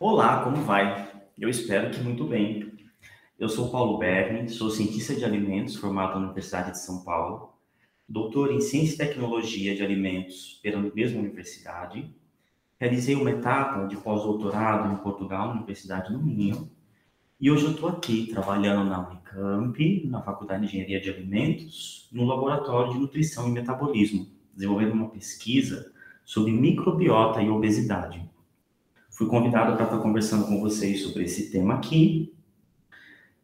Olá, 0.00 0.42
como 0.42 0.56
vai? 0.56 1.08
Eu 1.38 1.48
espero 1.48 1.88
que 1.88 2.02
muito 2.02 2.24
bem. 2.26 2.72
Eu 3.38 3.48
sou 3.48 3.70
Paulo 3.70 3.96
Berni, 3.96 4.48
sou 4.48 4.68
cientista 4.68 5.14
de 5.14 5.24
alimentos 5.24 5.76
formado 5.76 6.18
na 6.18 6.26
Universidade 6.26 6.72
de 6.72 6.80
São 6.80 7.04
Paulo, 7.04 7.54
doutor 8.08 8.50
em 8.50 8.60
Ciência 8.60 8.94
e 8.94 8.98
Tecnologia 8.98 9.72
de 9.72 9.84
Alimentos 9.84 10.58
pela 10.64 10.82
mesma 10.92 11.20
universidade. 11.20 12.12
Realizei 12.76 13.14
uma 13.14 13.30
etapa 13.30 13.86
de 13.86 13.96
pós-doutorado 13.96 14.92
em 14.92 14.96
Portugal, 14.96 15.46
na 15.46 15.54
Universidade 15.54 16.12
do 16.12 16.20
Minho, 16.20 16.68
e 17.40 17.48
hoje 17.48 17.64
eu 17.64 17.70
estou 17.70 17.88
aqui 17.88 18.26
trabalhando 18.26 18.90
na 18.90 19.08
Unicamp, 19.08 20.06
na 20.08 20.20
Faculdade 20.20 20.62
de 20.62 20.66
Engenharia 20.66 21.00
de 21.00 21.10
Alimentos, 21.10 22.08
no 22.10 22.24
Laboratório 22.24 22.94
de 22.94 22.98
Nutrição 22.98 23.48
e 23.48 23.52
Metabolismo, 23.52 24.26
desenvolvendo 24.52 24.92
uma 24.92 25.08
pesquisa 25.10 25.92
sobre 26.24 26.50
microbiota 26.50 27.40
e 27.40 27.48
obesidade. 27.48 28.33
Fui 29.14 29.28
convidado 29.28 29.76
para 29.76 29.84
estar 29.84 29.98
conversando 29.98 30.44
com 30.44 30.60
vocês 30.60 31.04
sobre 31.04 31.22
esse 31.22 31.48
tema 31.48 31.74
aqui 31.74 32.34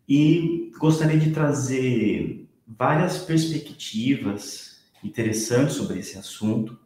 e 0.09 0.73
gostaria 0.77 1.17
de 1.17 1.31
trazer 1.31 2.45
várias 2.67 3.19
perspectivas 3.19 4.81
interessantes 5.03 5.77
sobre 5.77 6.01
esse 6.01 6.19
assunto. 6.19 6.77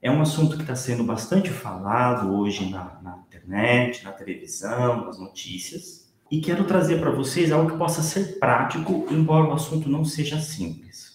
É 0.00 0.10
um 0.10 0.22
assunto 0.22 0.56
que 0.56 0.62
está 0.62 0.74
sendo 0.74 1.04
bastante 1.04 1.50
falado 1.50 2.34
hoje 2.34 2.70
na, 2.70 2.98
na 3.02 3.18
internet, 3.28 4.02
na 4.04 4.12
televisão, 4.12 5.04
nas 5.04 5.18
notícias, 5.18 6.10
e 6.30 6.40
quero 6.40 6.64
trazer 6.64 6.98
para 6.98 7.10
vocês 7.10 7.52
algo 7.52 7.70
que 7.70 7.76
possa 7.76 8.00
ser 8.00 8.38
prático, 8.38 9.06
embora 9.10 9.50
o 9.50 9.52
assunto 9.52 9.86
não 9.86 10.02
seja 10.02 10.40
simples. 10.40 11.09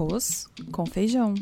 Arroz 0.00 0.46
com 0.72 0.86
feijão. 0.86 1.34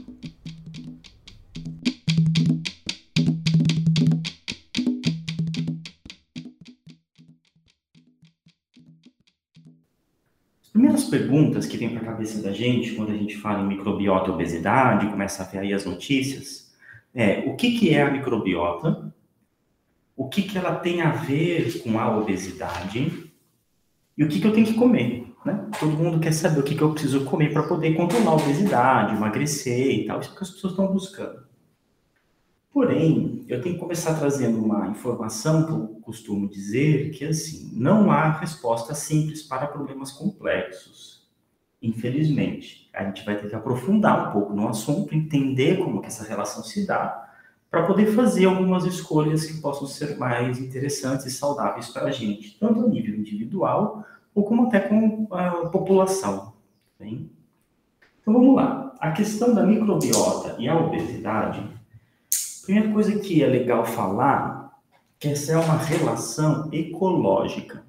As 10.60 10.70
primeiras 10.72 11.04
perguntas 11.04 11.66
que 11.66 11.76
vêm 11.76 11.90
para 11.90 12.00
a 12.00 12.04
cabeça 12.04 12.42
da 12.42 12.52
gente 12.52 12.94
quando 12.94 13.12
a 13.12 13.16
gente 13.16 13.36
fala 13.36 13.62
em 13.62 13.68
microbiota 13.68 14.28
e 14.28 14.32
obesidade, 14.32 15.08
começa 15.08 15.42
a 15.42 15.46
ver 15.46 15.58
aí 15.58 15.72
as 15.72 15.84
notícias, 15.84 16.72
é 17.14 17.44
o 17.46 17.54
que, 17.54 17.78
que 17.78 17.94
é 17.94 18.02
a 18.02 18.10
microbiota, 18.10 19.12
o 20.16 20.28
que, 20.28 20.42
que 20.42 20.58
ela 20.58 20.74
tem 20.74 21.00
a 21.00 21.10
ver 21.10 21.80
com 21.82 21.98
a 21.98 22.16
obesidade 22.16 23.30
e 24.16 24.24
o 24.24 24.28
que, 24.28 24.40
que 24.40 24.46
eu 24.46 24.52
tenho 24.52 24.66
que 24.66 24.74
comer. 24.74 25.17
Todo 25.78 25.92
mundo 25.92 26.20
quer 26.20 26.32
saber 26.32 26.60
o 26.60 26.62
que, 26.62 26.74
que 26.74 26.82
eu 26.82 26.92
preciso 26.92 27.24
comer 27.24 27.52
para 27.52 27.62
poder 27.64 27.94
controlar 27.94 28.30
a 28.30 28.36
obesidade, 28.36 29.14
emagrecer 29.14 30.00
e 30.00 30.06
tal. 30.06 30.20
Isso 30.20 30.34
que 30.34 30.42
as 30.42 30.50
pessoas 30.50 30.72
estão 30.72 30.86
buscando. 30.92 31.46
Porém, 32.72 33.44
eu 33.48 33.60
tenho 33.60 33.74
que 33.74 33.80
começar 33.80 34.14
trazendo 34.14 34.62
uma 34.62 34.86
informação 34.88 35.66
que 35.66 35.72
eu 35.72 36.00
costumo 36.02 36.48
dizer 36.48 37.10
que, 37.10 37.24
assim, 37.24 37.70
não 37.74 38.10
há 38.10 38.30
resposta 38.30 38.94
simples 38.94 39.42
para 39.42 39.66
problemas 39.66 40.12
complexos. 40.12 41.26
Infelizmente, 41.82 42.88
a 42.92 43.04
gente 43.04 43.24
vai 43.24 43.36
ter 43.36 43.48
que 43.48 43.54
aprofundar 43.54 44.28
um 44.28 44.32
pouco 44.32 44.52
no 44.52 44.68
assunto, 44.68 45.14
entender 45.14 45.78
como 45.78 46.00
que 46.00 46.08
essa 46.08 46.24
relação 46.24 46.62
se 46.62 46.86
dá, 46.86 47.28
para 47.70 47.86
poder 47.86 48.06
fazer 48.14 48.46
algumas 48.46 48.84
escolhas 48.84 49.44
que 49.44 49.60
possam 49.60 49.86
ser 49.86 50.16
mais 50.16 50.58
interessantes 50.58 51.26
e 51.26 51.30
saudáveis 51.30 51.88
para 51.88 52.06
a 52.06 52.10
gente, 52.10 52.58
tanto 52.58 52.80
a 52.80 52.88
nível 52.88 53.14
individual 53.14 54.04
ou 54.38 54.44
como 54.44 54.68
até 54.68 54.78
com 54.78 55.26
a 55.32 55.66
população. 55.66 56.52
Bem? 56.96 57.28
Então 58.20 58.32
vamos 58.32 58.54
lá. 58.54 58.94
A 59.00 59.10
questão 59.10 59.52
da 59.52 59.66
microbiota 59.66 60.54
e 60.60 60.68
a 60.68 60.78
obesidade, 60.78 61.58
a 61.58 62.64
primeira 62.64 62.92
coisa 62.92 63.18
que 63.18 63.42
é 63.42 63.48
legal 63.48 63.84
falar 63.84 64.78
que 65.18 65.26
essa 65.26 65.52
é 65.52 65.58
uma 65.58 65.76
relação 65.76 66.68
ecológica. 66.72 67.84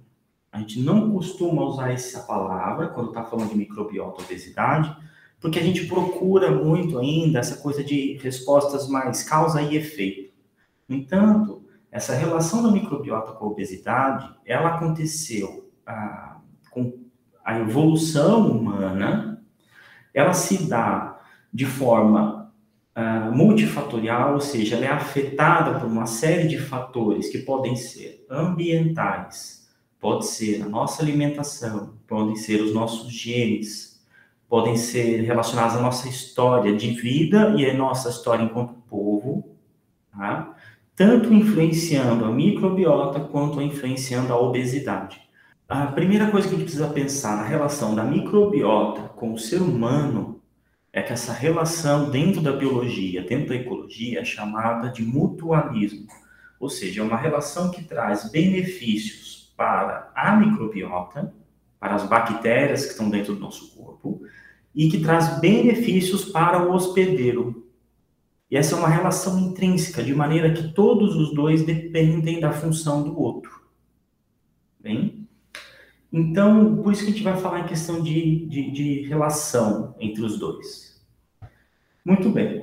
A 0.52 0.58
gente 0.58 0.80
não 0.80 1.12
costuma 1.12 1.64
usar 1.64 1.92
essa 1.92 2.22
palavra 2.22 2.88
quando 2.88 3.10
está 3.10 3.24
falando 3.24 3.50
de 3.50 3.58
microbiota 3.58 4.24
obesidade, 4.24 4.96
porque 5.40 5.60
a 5.60 5.64
gente 5.64 5.86
procura 5.86 6.50
muito 6.50 6.98
ainda 6.98 7.38
essa 7.38 7.58
coisa 7.58 7.84
de 7.84 8.18
respostas 8.24 8.88
mais 8.88 9.22
causa 9.22 9.62
e 9.62 9.76
efeito. 9.76 10.34
No 10.88 10.96
entanto, 10.96 11.64
essa 11.92 12.16
relação 12.16 12.64
da 12.64 12.72
microbiota 12.72 13.34
com 13.34 13.46
a 13.46 13.50
obesidade, 13.50 14.28
ela 14.44 14.70
aconteceu 14.70 15.70
ah, 15.86 16.29
com 16.70 16.94
a 17.44 17.60
evolução 17.60 18.50
humana, 18.50 19.42
ela 20.14 20.34
se 20.34 20.70
dá 20.70 21.20
de 21.52 21.66
forma 21.66 22.52
uh, 22.96 23.36
multifatorial, 23.36 24.34
ou 24.34 24.42
seja, 24.42 24.76
ela 24.76 24.86
é 24.86 24.90
afetada 24.90 25.80
por 25.80 25.88
uma 25.88 26.06
série 26.06 26.48
de 26.48 26.60
fatores 26.60 27.30
que 27.30 27.40
podem 27.40 27.76
ser 27.76 28.26
ambientais, 28.30 29.68
pode 30.00 30.28
ser 30.28 30.62
a 30.62 30.70
nossa 30.70 31.02
alimentação, 31.02 31.94
podem 32.08 32.36
ser 32.36 32.62
os 32.62 32.74
nossos 32.74 33.12
genes, 33.12 34.00
podem 34.48 34.76
ser 34.76 35.22
relacionados 35.22 35.76
à 35.76 35.82
nossa 35.82 36.08
história 36.08 36.76
de 36.76 36.92
vida 36.92 37.56
e 37.58 37.70
à 37.70 37.74
nossa 37.74 38.10
história 38.10 38.44
enquanto 38.44 38.74
povo, 38.90 39.56
tá? 40.12 40.56
tanto 40.96 41.34
influenciando 41.34 42.26
a 42.26 42.32
microbiota 42.32 43.20
quanto 43.20 43.62
influenciando 43.62 44.34
a 44.34 44.40
obesidade. 44.40 45.29
A 45.70 45.86
primeira 45.86 46.32
coisa 46.32 46.48
que 46.48 46.56
a 46.56 46.58
gente 46.58 46.66
precisa 46.66 46.88
pensar 46.88 47.38
na 47.38 47.44
relação 47.44 47.94
da 47.94 48.04
microbiota 48.04 49.10
com 49.10 49.34
o 49.34 49.38
ser 49.38 49.62
humano 49.62 50.42
é 50.92 51.00
que 51.00 51.14
essa 51.14 51.32
relação 51.32 52.10
dentro 52.10 52.42
da 52.42 52.52
biologia, 52.52 53.22
dentro 53.22 53.50
da 53.50 53.56
ecologia, 53.56 54.20
é 54.20 54.26
chamada 54.26 54.90
de 54.90 55.04
mutualismo. 55.04 56.08
Ou 56.60 56.72
seja, 56.72 57.02
é 57.02 57.04
uma 57.04 57.16
relação 57.16 57.70
que 57.70 57.84
traz 57.84 58.32
benefícios 58.32 59.54
para 59.56 60.12
a 60.16 60.36
microbiota, 60.36 61.32
para 61.80 61.94
as 61.94 62.04
bactérias 62.04 62.86
que 62.86 62.94
estão 62.94 63.08
dentro 63.08 63.36
do 63.36 63.40
nosso 63.40 63.76
corpo, 63.76 64.24
e 64.74 64.90
que 64.90 65.00
traz 65.00 65.40
benefícios 65.40 66.26
para 66.26 66.68
o 66.68 66.74
hospedeiro. 66.74 67.70
E 68.50 68.58
essa 68.58 68.74
é 68.74 68.80
uma 68.80 68.90
relação 68.90 69.38
intrínseca, 69.38 70.02
de 70.02 70.16
maneira 70.16 70.52
que 70.52 70.74
todos 70.74 71.16
os 71.16 71.32
dois 71.32 71.64
dependem 71.64 72.40
da 72.40 72.52
função 72.52 73.04
do 73.04 73.22
outro. 73.22 73.52
Bem? 74.80 75.19
Então, 76.12 76.78
por 76.78 76.92
isso 76.92 77.04
que 77.04 77.10
a 77.10 77.14
gente 77.14 77.24
vai 77.24 77.38
falar 77.38 77.62
em 77.62 77.68
questão 77.68 78.02
de, 78.02 78.46
de, 78.48 78.72
de 78.72 79.02
relação 79.08 79.96
entre 80.00 80.24
os 80.24 80.40
dois. 80.40 81.00
Muito 82.04 82.30
bem. 82.30 82.62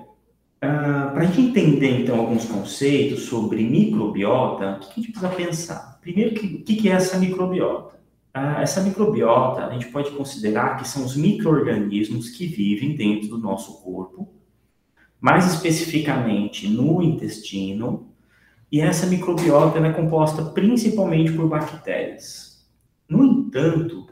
Uh, 0.56 1.12
Para 1.12 1.20
a 1.20 1.24
gente 1.24 1.40
entender, 1.40 2.00
então, 2.00 2.18
alguns 2.18 2.46
conceitos 2.46 3.24
sobre 3.24 3.62
microbiota, 3.62 4.76
o 4.76 4.80
que 4.80 4.86
a 4.86 4.94
gente 4.94 5.12
precisa 5.12 5.28
pensar? 5.28 5.98
Primeiro, 6.00 6.34
o 6.34 6.62
que, 6.64 6.76
que 6.76 6.88
é 6.88 6.92
essa 6.92 7.18
microbiota? 7.18 7.94
Uh, 8.36 8.60
essa 8.60 8.82
microbiota, 8.82 9.66
a 9.66 9.72
gente 9.72 9.86
pode 9.88 10.10
considerar 10.10 10.76
que 10.76 10.88
são 10.88 11.04
os 11.04 11.16
micro-organismos 11.16 12.30
que 12.30 12.46
vivem 12.46 12.96
dentro 12.96 13.28
do 13.28 13.38
nosso 13.38 13.80
corpo, 13.82 14.28
mais 15.20 15.46
especificamente 15.54 16.68
no 16.68 17.00
intestino, 17.00 18.08
e 18.70 18.80
essa 18.80 19.06
microbiota 19.06 19.78
é 19.78 19.92
composta 19.92 20.44
principalmente 20.46 21.32
por 21.32 21.48
bactérias. 21.48 22.55
No 23.08 23.24
entanto, 23.24 24.06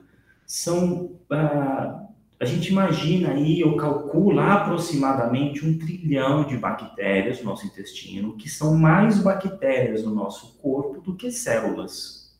são 0.46 1.18
ah, 1.30 2.04
a 2.38 2.44
gente 2.44 2.70
imagina 2.70 3.30
aí 3.30 3.64
ou 3.64 3.76
calcula 3.76 4.52
aproximadamente 4.52 5.64
um 5.64 5.78
trilhão 5.78 6.44
de 6.44 6.56
bactérias 6.56 7.38
no 7.38 7.46
nosso 7.46 7.66
intestino, 7.66 8.36
que 8.36 8.50
são 8.50 8.76
mais 8.76 9.18
bactérias 9.18 10.02
no 10.02 10.14
nosso 10.14 10.58
corpo 10.58 11.00
do 11.00 11.16
que 11.16 11.30
células. 11.30 12.36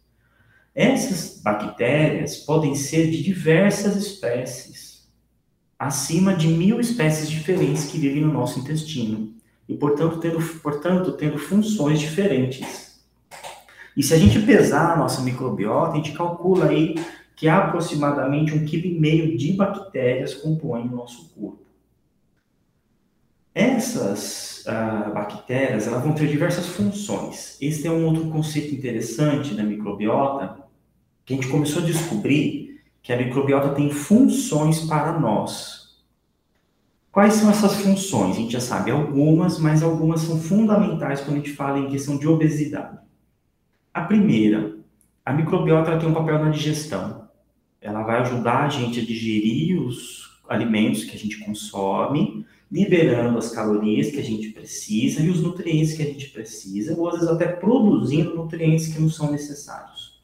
Essas 0.75 1.41
bactérias 1.41 2.37
podem 2.37 2.75
ser 2.75 3.11
de 3.11 3.23
diversas 3.23 3.97
espécies, 3.97 5.09
acima 5.79 6.35
de 6.35 6.49
mil 6.49 6.81
espécies 6.81 7.31
diferentes 7.31 7.87
que 7.87 7.99
vivem 7.99 8.23
no 8.23 8.33
nosso 8.33 8.59
intestino, 8.59 9.33
e 9.69 9.75
portanto 9.75 10.19
tendo, 10.19 10.43
portanto, 10.61 11.13
tendo 11.13 11.39
funções 11.39 12.01
diferentes. 12.01 12.84
E 13.97 14.03
se 14.03 14.13
a 14.13 14.19
gente 14.19 14.41
pesar 14.41 14.93
a 14.93 14.97
nossa 14.97 15.23
microbiota, 15.23 15.93
a 15.93 15.97
gente 15.97 16.13
calcula 16.13 16.67
aí 16.67 16.95
que 17.37 17.49
aproximadamente 17.49 18.55
um 18.55 18.65
quilo 18.65 18.87
e 18.87 18.99
meio 18.99 19.37
de 19.37 19.53
bactérias 19.53 20.35
compõem 20.35 20.89
o 20.89 20.97
nosso 20.97 21.29
corpo. 21.31 21.65
Essas 23.55 24.65
uh, 24.67 25.13
bactérias 25.13 25.87
elas 25.87 26.03
vão 26.03 26.13
ter 26.13 26.27
diversas 26.27 26.67
funções. 26.67 27.57
Esse 27.61 27.87
é 27.87 27.91
um 27.91 28.07
outro 28.07 28.29
conceito 28.31 28.75
interessante 28.75 29.55
da 29.55 29.63
microbiota, 29.63 30.65
que 31.25 31.35
a 31.35 31.37
gente 31.37 31.49
começou 31.49 31.83
a 31.83 31.87
descobrir 31.87 32.83
que 33.03 33.13
a 33.13 33.17
microbiota 33.17 33.71
tem 33.71 33.91
funções 33.91 34.81
para 34.81 35.19
nós. 35.19 35.85
Quais 37.13 37.35
são 37.35 37.49
essas 37.49 37.77
funções? 37.77 38.37
A 38.37 38.41
gente 38.41 38.53
já 38.55 38.61
sabe 38.61 38.91
algumas, 38.91 39.59
mas 39.59 39.85
algumas 39.85 40.23
são 40.23 40.41
fundamentais 40.41 41.21
quando 41.21 41.37
a 41.37 41.41
gente 41.41 41.53
fala 41.53 41.79
em 41.79 41.89
questão 41.89 42.19
de 42.19 42.27
obesidade. 42.27 43.04
A 43.95 44.03
primeira, 44.03 44.77
a 45.25 45.33
microbiota 45.33 45.97
tem 45.97 46.09
um 46.09 46.13
papel 46.13 46.41
na 46.45 46.51
digestão. 46.51 47.29
Ela 47.81 48.03
vai 48.03 48.23
ajudar 48.23 48.65
a 48.65 48.69
gente 48.69 48.99
a 48.99 49.05
digerir 49.05 49.81
os 49.81 50.41
alimentos 50.49 51.05
que 51.05 51.15
a 51.15 51.19
gente 51.19 51.39
consome, 51.39 52.45
liberando 52.69 53.39
as 53.39 53.53
calorias 53.53 54.11
que 54.11 54.19
a 54.19 54.25
gente 54.25 54.49
precisa 54.51 55.23
e 55.23 55.31
os 55.31 55.41
nutrientes 55.41 55.95
que 55.95 56.03
a 56.03 56.07
gente 56.07 56.29
precisa, 56.31 56.99
ou 56.99 57.07
às 57.07 57.15
vezes 57.15 57.29
até 57.29 57.47
produzindo 57.47 58.35
nutrientes 58.35 58.89
que 58.89 59.01
não 59.01 59.09
são 59.09 59.31
necessários. 59.31 60.21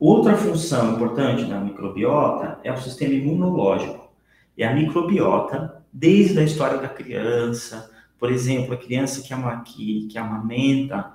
Outra 0.00 0.34
função 0.34 0.94
importante 0.94 1.44
da 1.44 1.60
microbiota 1.60 2.58
é 2.64 2.72
o 2.72 2.80
sistema 2.80 3.12
imunológico. 3.12 4.10
E 4.56 4.64
a 4.64 4.74
microbiota, 4.74 5.84
desde 5.92 6.38
a 6.38 6.42
história 6.42 6.78
da 6.78 6.88
criança, 6.88 7.90
por 8.18 8.32
exemplo, 8.32 8.72
a 8.72 8.78
criança 8.78 9.20
que, 9.20 9.34
ama, 9.34 9.60
que, 9.62 10.06
que 10.06 10.16
amamenta 10.16 11.13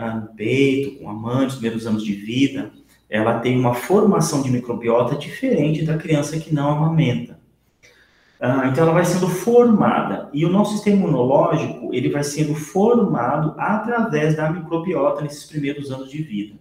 ah, 0.00 0.14
no 0.14 0.28
peito, 0.34 0.98
com 0.98 1.10
a 1.10 1.12
mãe, 1.12 1.44
nos 1.44 1.54
primeiros 1.54 1.86
anos 1.86 2.04
de 2.04 2.12
vida, 2.12 2.70
ela 3.08 3.40
tem 3.40 3.58
uma 3.58 3.74
formação 3.74 4.42
de 4.42 4.50
microbiota 4.50 5.16
diferente 5.16 5.84
da 5.84 5.98
criança 5.98 6.38
que 6.38 6.54
não 6.54 6.70
amamenta. 6.70 7.38
Ah, 8.40 8.68
então, 8.68 8.84
ela 8.84 8.94
vai 8.94 9.04
sendo 9.04 9.28
formada. 9.28 10.30
E 10.32 10.46
o 10.46 10.50
nosso 10.50 10.72
sistema 10.72 10.96
imunológico, 10.96 11.92
ele 11.92 12.08
vai 12.08 12.24
sendo 12.24 12.54
formado 12.54 13.54
através 13.58 14.36
da 14.36 14.50
microbiota 14.50 15.20
nesses 15.20 15.44
primeiros 15.44 15.90
anos 15.90 16.10
de 16.10 16.22
vida. 16.22 16.54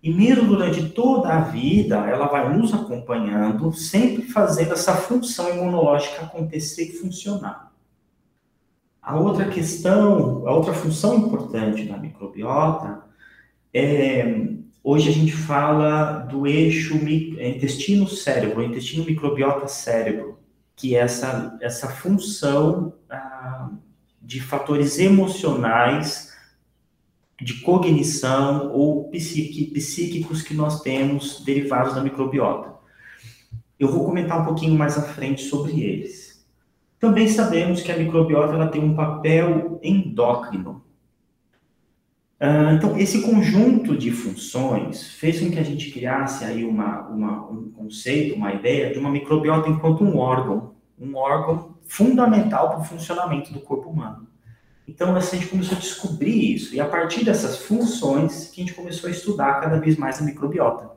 E 0.00 0.12
mesmo 0.12 0.46
durante 0.46 0.90
toda 0.90 1.30
a 1.32 1.40
vida, 1.40 1.96
ela 1.96 2.26
vai 2.26 2.54
nos 2.56 2.72
acompanhando, 2.74 3.72
sempre 3.72 4.22
fazendo 4.22 4.74
essa 4.74 4.94
função 4.94 5.48
imunológica 5.48 6.22
acontecer 6.22 6.84
e 6.84 6.98
funcionar. 6.98 7.73
A 9.04 9.18
outra 9.18 9.48
questão, 9.48 10.48
a 10.48 10.54
outra 10.54 10.72
função 10.72 11.18
importante 11.18 11.84
da 11.84 11.98
microbiota 11.98 13.04
é 13.72 14.24
hoje 14.82 15.10
a 15.10 15.12
gente 15.12 15.32
fala 15.32 16.20
do 16.20 16.46
eixo 16.46 16.94
intestino-cérebro, 16.96 18.62
intestino 18.62 19.04
microbiota-cérebro 19.04 20.38
que 20.76 20.96
é 20.96 21.00
essa, 21.00 21.56
essa 21.60 21.88
função 21.88 22.94
ah, 23.08 23.70
de 24.20 24.40
fatores 24.40 24.98
emocionais, 24.98 26.32
de 27.40 27.60
cognição 27.60 28.72
ou 28.72 29.08
psiqui, 29.10 29.66
psíquicos 29.66 30.42
que 30.42 30.54
nós 30.54 30.80
temos 30.80 31.44
derivados 31.44 31.94
da 31.94 32.02
microbiota. 32.02 32.74
Eu 33.78 33.88
vou 33.88 34.04
comentar 34.04 34.40
um 34.40 34.44
pouquinho 34.44 34.76
mais 34.76 34.96
à 34.96 35.02
frente 35.02 35.42
sobre 35.42 35.80
eles. 35.80 36.23
Também 36.98 37.28
sabemos 37.28 37.82
que 37.82 37.92
a 37.92 37.96
microbiota 37.96 38.54
ela 38.54 38.68
tem 38.68 38.82
um 38.82 38.94
papel 38.94 39.78
endócrino. 39.82 40.84
Ah, 42.40 42.72
então, 42.74 42.98
esse 42.98 43.22
conjunto 43.22 43.96
de 43.96 44.10
funções 44.10 45.08
fez 45.12 45.40
com 45.40 45.50
que 45.50 45.58
a 45.58 45.62
gente 45.62 45.90
criasse 45.90 46.44
aí 46.44 46.64
uma, 46.64 47.08
uma, 47.08 47.50
um 47.50 47.70
conceito, 47.70 48.34
uma 48.34 48.52
ideia 48.52 48.92
de 48.92 48.98
uma 48.98 49.10
microbiota 49.10 49.70
enquanto 49.70 50.04
um 50.04 50.18
órgão, 50.18 50.74
um 50.98 51.16
órgão 51.16 51.76
fundamental 51.86 52.70
para 52.70 52.80
o 52.80 52.84
funcionamento 52.84 53.52
do 53.52 53.60
corpo 53.60 53.88
humano. 53.88 54.26
Então, 54.86 55.16
a 55.16 55.20
gente 55.20 55.46
começou 55.46 55.76
a 55.78 55.80
descobrir 55.80 56.54
isso, 56.54 56.74
e 56.74 56.80
a 56.80 56.86
partir 56.86 57.24
dessas 57.24 57.58
funções 57.58 58.50
que 58.50 58.60
a 58.60 58.64
gente 58.64 58.74
começou 58.74 59.08
a 59.08 59.12
estudar 59.12 59.60
cada 59.60 59.80
vez 59.80 59.96
mais 59.96 60.20
a 60.20 60.24
microbiota. 60.24 60.90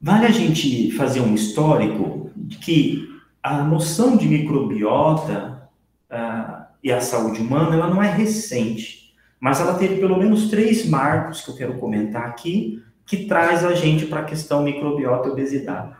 Vale 0.00 0.26
a 0.26 0.30
gente 0.30 0.92
fazer 0.92 1.20
um 1.20 1.34
histórico 1.34 2.30
de 2.36 2.56
que 2.58 3.09
a 3.42 3.62
noção 3.62 4.16
de 4.16 4.28
microbiota 4.28 5.68
uh, 6.10 6.64
e 6.82 6.92
a 6.92 7.00
saúde 7.00 7.40
humana, 7.40 7.74
ela 7.74 7.88
não 7.88 8.02
é 8.02 8.10
recente 8.10 9.00
mas 9.40 9.58
ela 9.58 9.74
teve 9.74 9.96
pelo 9.96 10.18
menos 10.18 10.50
três 10.50 10.86
marcos 10.86 11.40
que 11.40 11.50
eu 11.50 11.56
quero 11.56 11.78
comentar 11.78 12.26
aqui, 12.26 12.82
que 13.06 13.24
traz 13.24 13.64
a 13.64 13.74
gente 13.74 14.04
para 14.04 14.20
a 14.20 14.24
questão 14.24 14.62
microbiota 14.62 15.28
e 15.28 15.32
obesidade. 15.32 15.96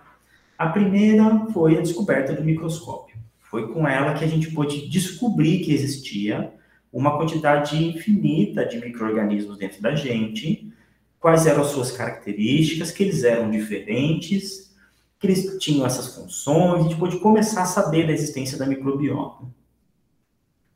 A 0.59 0.69
primeira 0.69 1.47
foi 1.47 1.79
a 1.79 1.81
descoberta 1.81 2.35
do 2.35 2.45
microscópio. 2.45 3.17
Foi 3.41 3.73
com 3.73 3.89
ela 3.89 4.13
que 4.13 4.23
a 4.23 4.29
gente 4.29 4.53
pôde 4.53 4.87
descobrir 4.89 5.61
que 5.61 5.73
existia 5.73 6.53
uma 6.93 7.17
quantidade 7.17 7.83
infinita 7.83 8.67
de 8.67 8.79
micro-organismos 8.79 9.57
dentro 9.57 9.81
da 9.81 9.95
gente, 9.95 10.71
quais 11.19 11.47
eram 11.47 11.63
as 11.63 11.69
suas 11.69 11.91
características, 11.91 12.93
que 12.93 13.03
eles 13.03 13.25
eram 13.25 13.51
diferentes, 13.51 14.70
que 15.21 15.27
eles 15.27 15.59
tinham 15.59 15.87
essas 15.87 16.15
funções, 16.15 16.81
a 16.81 16.83
gente 16.83 16.97
pôde 16.97 17.21
começar 17.21 17.63
a 17.63 17.67
saber 17.67 18.07
da 18.07 18.13
existência 18.13 18.57
da 18.57 18.65
microbiota. 18.65 19.45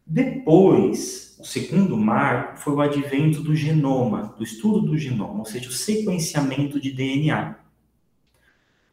Depois, 0.06 1.34
o 1.40 1.44
segundo 1.44 1.96
marco 1.96 2.58
foi 2.58 2.74
o 2.74 2.80
advento 2.82 3.40
do 3.40 3.56
genoma, 3.56 4.34
do 4.36 4.44
estudo 4.44 4.82
do 4.82 4.98
genoma, 4.98 5.38
ou 5.38 5.46
seja, 5.46 5.70
o 5.70 5.72
sequenciamento 5.72 6.78
de 6.78 6.92
DNA. 6.92 7.56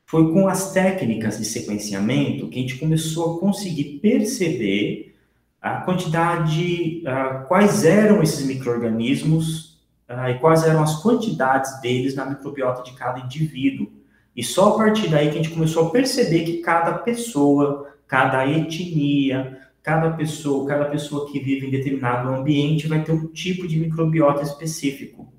Foi 0.05 0.31
com 0.31 0.47
as 0.47 0.71
técnicas 0.71 1.37
de 1.37 1.43
sequenciamento 1.43 2.47
que 2.47 2.57
a 2.57 2.61
gente 2.61 2.77
começou 2.77 3.35
a 3.35 3.39
conseguir 3.41 3.99
perceber 3.99 5.13
a 5.61 5.81
quantidade, 5.81 7.03
quais 7.49 7.83
eram 7.83 8.23
esses 8.23 8.45
micro-organismos 8.45 9.81
e 10.29 10.39
quais 10.39 10.63
eram 10.63 10.81
as 10.81 11.01
quantidades 11.01 11.81
deles 11.81 12.15
na 12.15 12.25
microbiota 12.25 12.83
de 12.83 12.93
cada 12.93 13.19
indivíduo. 13.19 13.91
E 14.35 14.43
só 14.43 14.73
a 14.73 14.77
partir 14.77 15.09
daí 15.09 15.29
que 15.29 15.39
a 15.39 15.43
gente 15.43 15.53
começou 15.53 15.87
a 15.87 15.89
perceber 15.89 16.43
que 16.43 16.57
cada 16.57 16.93
pessoa, 16.93 17.93
cada 18.07 18.47
etnia, 18.47 19.59
cada 19.83 20.11
pessoa, 20.11 20.67
cada 20.67 20.85
pessoa 20.85 21.29
que 21.29 21.39
vive 21.39 21.67
em 21.67 21.71
determinado 21.71 22.29
ambiente 22.29 22.87
vai 22.87 23.03
ter 23.03 23.11
um 23.11 23.27
tipo 23.27 23.67
de 23.67 23.77
microbiota 23.77 24.43
específico, 24.43 25.33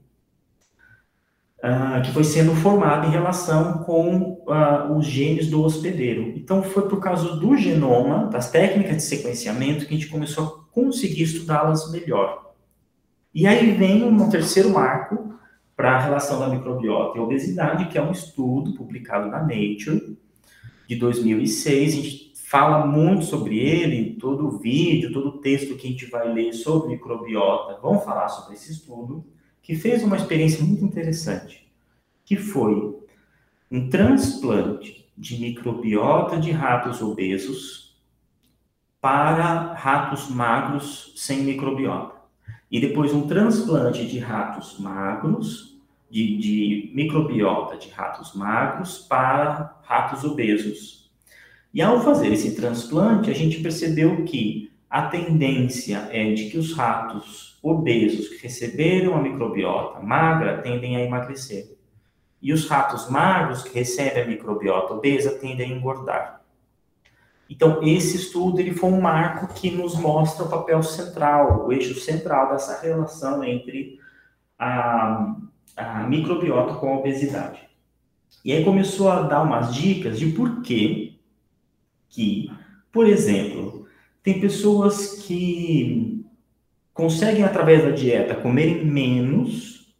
uh, 1.59 2.03
que 2.03 2.11
foi 2.13 2.25
sendo 2.25 2.55
formado 2.57 3.07
em 3.07 3.11
relação 3.11 3.79
com 3.85 4.45
uh, 4.47 4.97
os 4.97 5.07
genes 5.07 5.49
do 5.49 5.63
hospedeiro. 5.63 6.33
Então, 6.37 6.63
foi 6.63 6.89
por 6.89 7.01
causa 7.01 7.37
do 7.37 7.57
genoma, 7.57 8.27
das 8.27 8.51
técnicas 8.51 8.97
de 8.97 9.03
sequenciamento, 9.05 9.87
que 9.87 9.95
a 9.95 9.97
gente 9.97 10.11
começou 10.11 10.45
a 10.45 10.73
conseguir 10.75 11.23
estudá-las 11.23 11.91
melhor. 11.91 12.53
E 13.35 13.47
aí 13.47 13.73
vem 13.73 14.05
um 14.05 14.29
terceiro 14.29 14.69
marco 14.71 15.33
para 15.77 15.97
a 15.97 16.01
relação 16.01 16.39
da 16.39 16.49
microbiota 16.49 17.19
e 17.19 17.21
obesidade, 17.21 17.89
que 17.89 17.99
é 17.99 18.03
um 18.03 18.13
estudo 18.13 18.75
publicado 18.75 19.29
na 19.29 19.41
Nature, 19.41 20.17
de 20.89 20.97
2006. 20.97 21.93
A 21.93 21.97
gente 21.97 22.33
fala 22.35 22.87
muito 22.87 23.25
sobre 23.25 23.59
ele, 23.59 24.17
todo 24.17 24.47
o 24.47 24.59
vídeo, 24.59 25.13
todo 25.13 25.29
o 25.29 25.39
texto 25.39 25.77
que 25.77 25.87
a 25.87 25.91
gente 25.91 26.07
vai 26.07 26.33
ler 26.33 26.53
sobre 26.53 26.91
microbiota, 26.91 27.81
vão 27.81 27.99
falar 28.01 28.29
sobre 28.29 28.55
esse 28.55 28.73
estudo, 28.73 29.25
que 29.63 29.75
fez 29.75 30.03
uma 30.03 30.17
experiência 30.17 30.63
muito 30.63 30.85
interessante, 30.85 31.73
que 32.25 32.37
foi 32.37 32.95
um 33.71 33.89
transplante 33.89 35.11
de 35.17 35.41
microbiota 35.41 36.39
de 36.39 36.51
ratos 36.51 37.01
obesos 37.01 37.97
para 39.01 39.73
ratos 39.75 40.29
magros 40.29 41.13
sem 41.17 41.43
microbiota. 41.43 42.22
E 42.73 42.81
depois 42.81 43.13
um 43.13 43.29
transplante 43.29 44.05
de 44.07 44.19
ratos 44.19 44.81
magros, 44.81 45.79
de, 46.11 46.39
de 46.39 46.91
microbiota 46.95 47.77
de 47.77 47.89
ratos 47.91 48.35
magros 48.35 48.99
para 48.99 49.79
ratos 49.85 50.25
obesos 50.25 51.03
e 51.75 51.81
ao 51.81 52.03
fazer 52.03 52.31
esse 52.31 52.55
transplante, 52.55 53.31
a 53.31 53.35
gente 53.35 53.63
percebeu 53.63 54.25
que 54.25 54.71
a 54.91 55.07
tendência 55.07 56.07
é 56.13 56.31
de 56.33 56.51
que 56.51 56.59
os 56.59 56.75
ratos 56.75 57.59
obesos 57.63 58.29
que 58.29 58.43
receberam 58.43 59.17
a 59.17 59.23
microbiota 59.23 60.01
magra 60.01 60.61
tendem 60.61 60.97
a 60.97 61.01
emagrecer. 61.01 61.75
E 62.43 62.53
os 62.53 62.69
ratos 62.69 63.09
magros 63.09 63.63
que 63.63 63.75
recebem 63.75 64.23
a 64.23 64.27
microbiota 64.27 64.93
obesa 64.93 65.39
tendem 65.39 65.73
a 65.73 65.75
engordar. 65.75 66.42
Então, 67.53 67.83
esse 67.83 68.17
estudo 68.17 68.59
ele 68.61 68.73
foi 68.73 68.91
um 68.91 69.03
marco 69.03 69.53
que 69.53 69.71
nos 69.71 69.95
mostra 69.95 70.47
o 70.47 70.49
papel 70.49 70.83
central, 70.83 71.67
o 71.67 71.73
eixo 71.73 72.01
central 72.01 72.51
dessa 72.51 72.81
relação 72.81 73.45
entre 73.45 73.99
a, 74.59 75.37
a 75.77 76.03
microbiota 76.05 76.77
com 76.77 76.95
a 76.95 76.99
obesidade. 76.99 77.61
E 78.43 78.55
aí 78.55 78.65
começou 78.65 79.11
a 79.11 79.21
dar 79.21 79.43
umas 79.43 79.75
dicas 79.75 80.19
de 80.19 80.31
por 80.31 80.63
que 80.63 81.21
que, 82.09 82.51
por 82.91 83.07
exemplo, 83.07 83.87
tem 84.23 84.41
pessoas 84.41 85.23
que 85.27 86.25
conseguem, 86.95 87.45
através 87.45 87.85
da 87.85 87.91
dieta, 87.91 88.35
comerem 88.35 88.83
menos, 88.83 89.95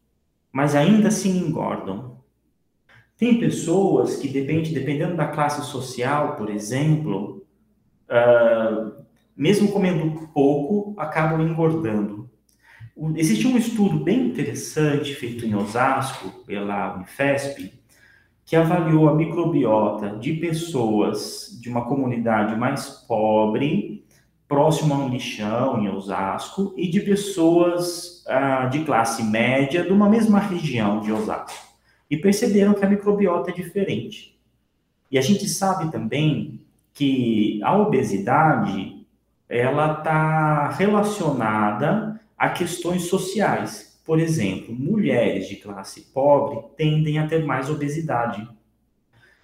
mas 0.51 0.75
ainda 0.75 1.09
assim 1.09 1.37
engordam. 1.37 2.17
Tem 3.19 3.39
pessoas 3.39 4.17
que, 4.17 4.27
depende, 4.27 4.73
dependendo 4.73 5.17
da 5.17 5.29
classe 5.29 5.71
social, 5.71 6.37
por 6.37 6.49
exemplo, 6.49 7.42
uh, 8.13 8.93
mesmo 9.37 9.73
comendo 9.73 10.29
pouco, 10.29 10.95
acabam 11.01 11.41
engordando. 11.41 12.31
Existe 13.17 13.47
um 13.47 13.57
estudo 13.57 13.99
bem 13.99 14.29
interessante 14.29 15.15
feito 15.15 15.47
em 15.47 15.55
Osasco, 15.55 16.45
pela 16.45 16.95
Unifesp, 16.95 17.73
que 18.45 18.55
avaliou 18.55 19.09
a 19.09 19.15
microbiota 19.15 20.11
de 20.19 20.35
pessoas 20.35 21.59
de 21.61 21.71
uma 21.71 21.87
comunidade 21.87 22.55
mais 22.55 22.89
pobre 23.09 24.05
próximo 24.47 24.93
a 24.93 24.99
um 24.99 25.09
lixão 25.09 25.83
em 25.83 25.89
Osasco 25.89 26.75
e 26.77 26.87
de 26.87 27.01
pessoas 27.01 28.23
ah, 28.29 28.67
de 28.67 28.85
classe 28.85 29.23
média 29.23 29.83
de 29.83 29.91
uma 29.91 30.09
mesma 30.09 30.39
região 30.39 31.01
de 31.01 31.11
Osasco. 31.11 31.73
E 32.11 32.17
perceberam 32.19 32.75
que 32.75 32.85
a 32.85 32.89
microbiota 32.89 33.51
é 33.51 33.55
diferente. 33.55 34.39
E 35.11 35.17
a 35.17 35.23
gente 35.23 35.49
sabe 35.49 35.91
também 35.91 36.62
que 36.93 37.61
a 37.63 37.77
obesidade 37.77 39.07
ela 39.49 39.99
está 39.99 40.71
relacionada 40.71 42.21
a 42.37 42.49
questões 42.49 43.05
sociais. 43.05 44.01
Por 44.05 44.19
exemplo, 44.19 44.75
mulheres 44.75 45.49
de 45.49 45.57
classe 45.57 46.03
pobre 46.13 46.61
tendem 46.77 47.19
a 47.19 47.27
ter 47.27 47.45
mais 47.45 47.71
obesidade 47.71 48.49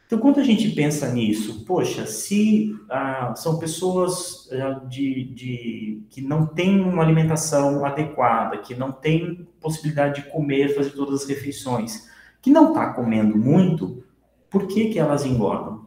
então, 0.09 0.19
quando 0.19 0.40
a 0.40 0.43
gente 0.43 0.71
pensa 0.71 1.12
nisso, 1.12 1.67
poxa, 1.67 2.07
se 2.07 2.75
ah, 2.88 3.35
são 3.37 3.59
pessoas 3.59 4.49
ah, 4.50 4.81
de, 4.88 5.25
de, 5.35 6.02
que 6.09 6.23
não 6.23 6.47
têm 6.47 6.81
uma 6.81 7.02
alimentação 7.02 7.85
adequada, 7.85 8.57
que 8.57 8.75
não 8.75 8.90
têm 8.90 9.47
possibilidade 9.61 10.23
de 10.23 10.31
comer, 10.31 10.75
fazer 10.75 10.93
todas 10.93 11.21
as 11.21 11.28
refeições, 11.28 12.09
que 12.40 12.49
não 12.49 12.69
está 12.69 12.95
comendo 12.95 13.37
muito, 13.37 14.02
por 14.49 14.67
que, 14.67 14.88
que 14.88 14.99
elas 14.99 15.26
engordam? 15.26 15.87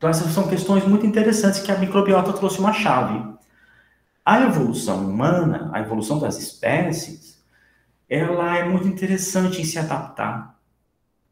Então, 0.00 0.08
essas 0.08 0.32
são 0.32 0.48
questões 0.48 0.82
muito 0.86 1.04
interessantes 1.04 1.60
que 1.60 1.70
a 1.70 1.76
microbiota 1.76 2.32
trouxe 2.32 2.58
uma 2.58 2.72
chave. 2.72 3.22
A 4.24 4.40
evolução 4.40 5.04
humana, 5.04 5.68
a 5.74 5.80
evolução 5.80 6.18
das 6.18 6.38
espécies, 6.38 7.38
ela 8.08 8.56
é 8.56 8.66
muito 8.66 8.88
interessante 8.88 9.60
em 9.60 9.64
se 9.64 9.78
adaptar. 9.78 10.58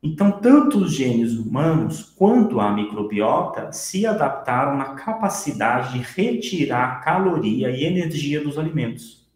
Então, 0.02 0.32
tanto 0.32 0.80
os 0.80 0.92
genes 0.92 1.32
humanos 1.32 2.12
quanto 2.14 2.60
a 2.60 2.70
microbiota 2.70 3.72
se 3.72 4.06
adaptaram 4.06 4.76
na 4.76 4.92
capacidade 4.96 5.94
de 5.94 6.00
retirar 6.00 7.02
caloria 7.02 7.70
e 7.70 7.86
energia 7.86 8.44
dos 8.44 8.58
alimentos. 8.58 9.26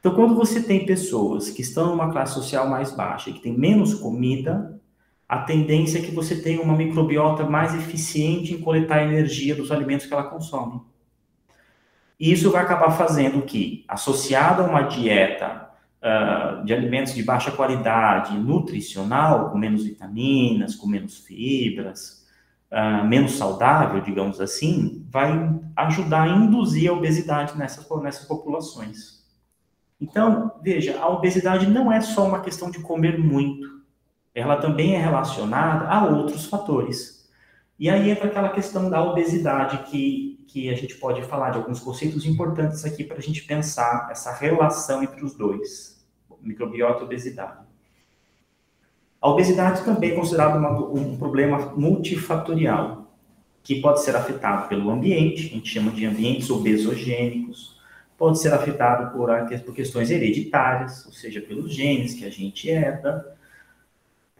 Então, 0.00 0.16
quando 0.16 0.34
você 0.34 0.60
tem 0.60 0.84
pessoas 0.84 1.48
que 1.48 1.62
estão 1.62 1.90
numa 1.90 2.10
classe 2.10 2.34
social 2.34 2.68
mais 2.68 2.90
baixa 2.90 3.30
que 3.30 3.38
tem 3.38 3.56
menos 3.56 3.94
comida, 3.94 4.81
a 5.28 5.38
tendência 5.38 5.98
é 5.98 6.02
que 6.02 6.10
você 6.10 6.40
tenha 6.40 6.60
uma 6.60 6.76
microbiota 6.76 7.44
mais 7.44 7.74
eficiente 7.74 8.52
em 8.52 8.60
coletar 8.60 9.02
energia 9.02 9.54
dos 9.54 9.70
alimentos 9.70 10.06
que 10.06 10.12
ela 10.12 10.24
consome. 10.24 10.80
E 12.20 12.30
isso 12.30 12.50
vai 12.50 12.62
acabar 12.62 12.90
fazendo 12.92 13.42
que, 13.42 13.84
associado 13.88 14.62
a 14.62 14.66
uma 14.66 14.82
dieta 14.82 15.70
uh, 16.02 16.64
de 16.64 16.72
alimentos 16.72 17.14
de 17.14 17.22
baixa 17.22 17.50
qualidade 17.50 18.36
nutricional, 18.36 19.50
com 19.50 19.58
menos 19.58 19.84
vitaminas, 19.84 20.76
com 20.76 20.86
menos 20.86 21.18
fibras, 21.18 22.24
uh, 22.70 23.04
menos 23.04 23.32
saudável, 23.32 24.00
digamos 24.00 24.40
assim, 24.40 25.04
vai 25.10 25.32
ajudar 25.76 26.22
a 26.22 26.28
induzir 26.28 26.90
a 26.90 26.92
obesidade 26.92 27.56
nessas, 27.58 27.88
nessas 28.02 28.26
populações. 28.26 29.22
Então, 30.00 30.52
veja, 30.62 31.00
a 31.00 31.08
obesidade 31.08 31.68
não 31.68 31.92
é 31.92 32.00
só 32.00 32.26
uma 32.26 32.40
questão 32.40 32.70
de 32.70 32.80
comer 32.80 33.18
muito, 33.18 33.81
ela 34.34 34.56
também 34.56 34.94
é 34.94 34.98
relacionada 34.98 35.88
a 35.88 36.06
outros 36.06 36.46
fatores. 36.46 37.30
E 37.78 37.90
aí 37.90 38.10
entra 38.10 38.26
aquela 38.26 38.50
questão 38.50 38.88
da 38.88 39.02
obesidade 39.02 39.90
que 39.90 40.32
que 40.52 40.68
a 40.68 40.74
gente 40.74 40.96
pode 40.96 41.22
falar 41.22 41.48
de 41.48 41.56
alguns 41.56 41.80
conceitos 41.80 42.26
importantes 42.26 42.84
aqui 42.84 43.02
para 43.02 43.16
a 43.16 43.22
gente 43.22 43.42
pensar 43.44 44.08
essa 44.10 44.34
relação 44.34 45.02
entre 45.02 45.24
os 45.24 45.34
dois, 45.34 46.06
microbiota 46.42 47.00
e 47.00 47.04
obesidade. 47.04 47.64
A 49.18 49.30
obesidade 49.30 49.82
também 49.82 50.10
é 50.10 50.14
considerada 50.14 50.58
uma, 50.58 50.78
um 50.78 51.16
problema 51.16 51.72
multifatorial, 51.74 53.10
que 53.62 53.80
pode 53.80 54.02
ser 54.02 54.14
afetado 54.14 54.68
pelo 54.68 54.90
ambiente, 54.90 55.46
a 55.46 55.50
gente 55.54 55.70
chama 55.70 55.90
de 55.90 56.04
ambientes 56.04 56.50
obesogênicos, 56.50 57.80
pode 58.18 58.38
ser 58.38 58.52
afetado 58.52 59.16
por, 59.16 59.30
por 59.64 59.74
questões 59.74 60.10
hereditárias, 60.10 61.06
ou 61.06 61.12
seja, 61.12 61.40
pelos 61.40 61.72
genes 61.72 62.12
que 62.12 62.26
a 62.26 62.30
gente 62.30 62.68
herda, 62.68 63.36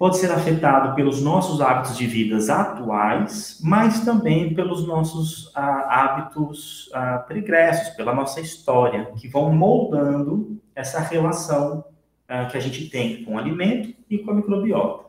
pode 0.03 0.19
ser 0.19 0.33
afetado 0.33 0.97
pelos 0.97 1.23
nossos 1.23 1.61
hábitos 1.61 1.97
de 1.97 2.09
vida 2.09 2.37
atuais, 2.53 3.61
mas 3.63 4.05
também 4.05 4.53
pelos 4.53 4.85
nossos 4.85 5.53
ah, 5.55 5.87
hábitos 5.89 6.91
ah, 6.93 7.19
pregressos, 7.19 7.91
pela 7.91 8.13
nossa 8.13 8.41
história, 8.41 9.05
que 9.17 9.29
vão 9.29 9.55
moldando 9.55 10.61
essa 10.75 10.99
relação 10.99 11.85
ah, 12.27 12.47
que 12.47 12.57
a 12.57 12.61
gente 12.61 12.91
tem 12.91 13.23
com 13.23 13.37
o 13.37 13.39
alimento 13.39 13.95
e 14.11 14.19
com 14.19 14.33
a 14.33 14.35
microbiota. 14.35 15.05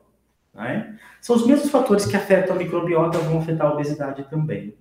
Né? 0.53 0.95
São 1.19 1.38
os 1.38 1.47
mesmos 1.47 1.71
fatores 1.71 2.05
que 2.05 2.15
afetam 2.15 2.55
a 2.55 2.59
microbiota 2.59 3.17
vão 3.17 3.39
afetar 3.39 3.65
a 3.65 3.73
obesidade 3.73 4.29
também. 4.29 4.75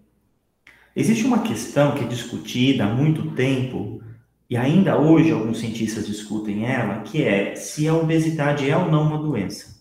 Existe 0.94 1.24
uma 1.24 1.38
questão 1.38 1.92
que 1.92 2.04
é 2.04 2.06
discutida 2.06 2.84
há 2.84 2.88
muito 2.88 3.30
tempo, 3.30 4.02
e 4.50 4.58
ainda 4.58 4.98
hoje 4.98 5.30
alguns 5.30 5.60
cientistas 5.60 6.06
discutem 6.06 6.66
ela, 6.66 7.00
que 7.00 7.24
é 7.24 7.54
se 7.54 7.88
a 7.88 7.94
obesidade 7.94 8.68
é 8.68 8.76
ou 8.76 8.90
não 8.90 9.04
uma 9.04 9.16
doença 9.16 9.71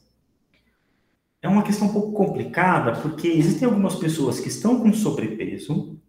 é 1.41 1.47
uma 1.47 1.63
questão 1.63 1.87
um 1.87 1.93
pouco 1.93 2.11
complicada, 2.13 2.93
porque 2.93 3.27
existem 3.27 3.67
algumas 3.67 3.95
pessoas 3.95 4.39
que 4.39 4.47
estão 4.47 4.79
com 4.79 4.93
sobrepeso, 4.93 5.99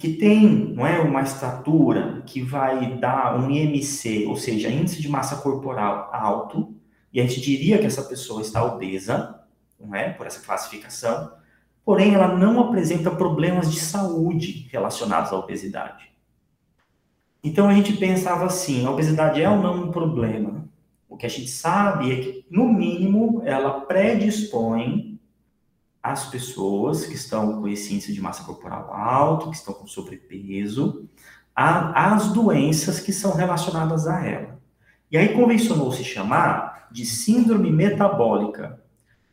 que 0.00 0.14
têm 0.14 0.48
não 0.74 0.86
é, 0.86 0.98
uma 1.00 1.20
estatura 1.20 2.22
que 2.24 2.40
vai 2.40 2.96
dar 2.98 3.38
um 3.38 3.50
IMC, 3.50 4.26
ou 4.26 4.36
seja, 4.36 4.70
índice 4.70 5.02
de 5.02 5.08
massa 5.08 5.36
corporal 5.36 6.08
alto, 6.12 6.74
e 7.12 7.20
a 7.20 7.26
gente 7.26 7.42
diria 7.42 7.78
que 7.78 7.84
essa 7.84 8.02
pessoa 8.02 8.40
está 8.40 8.64
obesa, 8.64 9.44
não 9.78 9.94
é, 9.94 10.10
por 10.10 10.26
essa 10.26 10.40
classificação, 10.40 11.32
porém 11.84 12.14
ela 12.14 12.34
não 12.36 12.58
apresenta 12.60 13.10
problemas 13.10 13.70
de 13.70 13.78
saúde 13.78 14.68
relacionados 14.72 15.30
à 15.32 15.36
obesidade. 15.36 16.10
Então 17.44 17.68
a 17.68 17.74
gente 17.74 17.92
pensava 17.94 18.46
assim, 18.46 18.86
a 18.86 18.90
obesidade 18.90 19.42
é 19.42 19.50
ou 19.50 19.60
não 19.60 19.84
um 19.84 19.90
problema? 19.90 20.68
O 21.12 21.16
que 21.18 21.26
a 21.26 21.28
gente 21.28 21.50
sabe 21.50 22.10
é 22.10 22.16
que, 22.22 22.46
no 22.50 22.72
mínimo, 22.72 23.42
ela 23.44 23.82
predispõe 23.82 25.20
as 26.02 26.30
pessoas 26.30 27.04
que 27.04 27.14
estão 27.14 27.60
com 27.60 27.68
índice 27.68 28.14
de 28.14 28.20
massa 28.20 28.44
corporal 28.44 28.90
alto, 28.90 29.50
que 29.50 29.56
estão 29.56 29.74
com 29.74 29.86
sobrepeso, 29.86 31.06
às 31.54 32.32
doenças 32.32 32.98
que 32.98 33.12
são 33.12 33.34
relacionadas 33.34 34.06
a 34.06 34.24
ela. 34.26 34.58
E 35.10 35.18
aí 35.18 35.34
convencionou-se 35.34 36.02
chamar 36.02 36.88
de 36.90 37.04
síndrome 37.04 37.70
metabólica. 37.70 38.82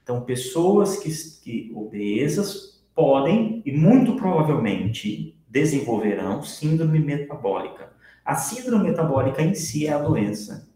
Então, 0.03 0.19
pessoas 0.25 0.97
que, 0.97 1.09
que 1.41 1.71
obesas 1.73 2.83
podem 2.93 3.63
e 3.65 3.71
muito 3.71 4.17
provavelmente 4.17 5.33
desenvolverão 5.47 6.43
síndrome 6.43 6.99
metabólica. 6.99 7.93
A 8.25 8.35
síndrome 8.35 8.89
metabólica 8.89 9.41
em 9.41 9.55
si 9.55 9.87
é 9.87 9.93
a 9.93 9.99
doença 9.99 10.68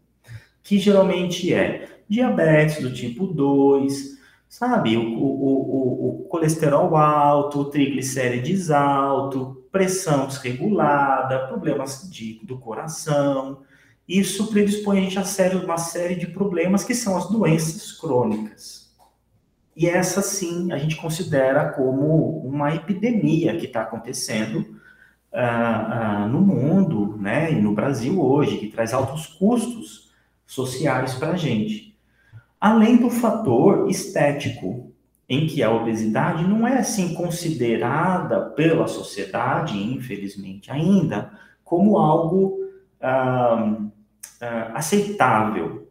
que 0.64 0.78
geralmente 0.78 1.52
é 1.52 2.00
diabetes 2.08 2.82
do 2.82 2.92
tipo 2.92 3.26
2, 3.26 4.18
sabe? 4.48 4.96
O, 4.96 5.02
o, 5.02 5.20
o, 5.20 6.22
o 6.22 6.24
colesterol 6.24 6.96
alto, 6.96 7.66
triglicérides 7.66 8.70
alto, 8.70 9.62
pressão 9.70 10.26
desregulada, 10.26 11.46
problemas 11.46 12.10
de, 12.10 12.40
do 12.42 12.58
coração. 12.58 13.60
Isso 14.08 14.46
predispõe 14.48 14.98
a 14.98 15.02
gente 15.02 15.18
a 15.18 15.24
sério, 15.24 15.62
uma 15.62 15.78
série 15.78 16.14
de 16.14 16.28
problemas 16.28 16.82
que 16.82 16.94
são 16.94 17.16
as 17.16 17.28
doenças 17.28 17.92
crônicas. 17.92 18.90
E 19.76 19.86
essa 19.86 20.22
sim 20.22 20.72
a 20.72 20.78
gente 20.78 20.96
considera 20.96 21.70
como 21.70 22.38
uma 22.38 22.74
epidemia 22.74 23.56
que 23.58 23.66
está 23.66 23.82
acontecendo 23.82 24.60
uh, 25.32 26.24
uh, 26.24 26.28
no 26.28 26.40
mundo, 26.40 27.18
né, 27.18 27.52
e 27.52 27.60
no 27.60 27.74
Brasil 27.74 28.22
hoje, 28.22 28.56
que 28.56 28.68
traz 28.68 28.94
altos 28.94 29.26
custos 29.26 30.03
sociais 30.46 31.14
para 31.14 31.32
a 31.32 31.36
gente. 31.36 31.96
Além 32.60 32.96
do 32.96 33.10
fator 33.10 33.90
estético, 33.90 34.92
em 35.28 35.46
que 35.46 35.62
a 35.62 35.70
obesidade 35.70 36.46
não 36.46 36.66
é 36.66 36.78
assim 36.78 37.14
considerada 37.14 38.50
pela 38.50 38.86
sociedade, 38.86 39.76
infelizmente 39.76 40.70
ainda, 40.70 41.32
como 41.64 41.98
algo 41.98 42.58
ah, 43.00 43.76
ah, 44.40 44.72
aceitável. 44.74 45.84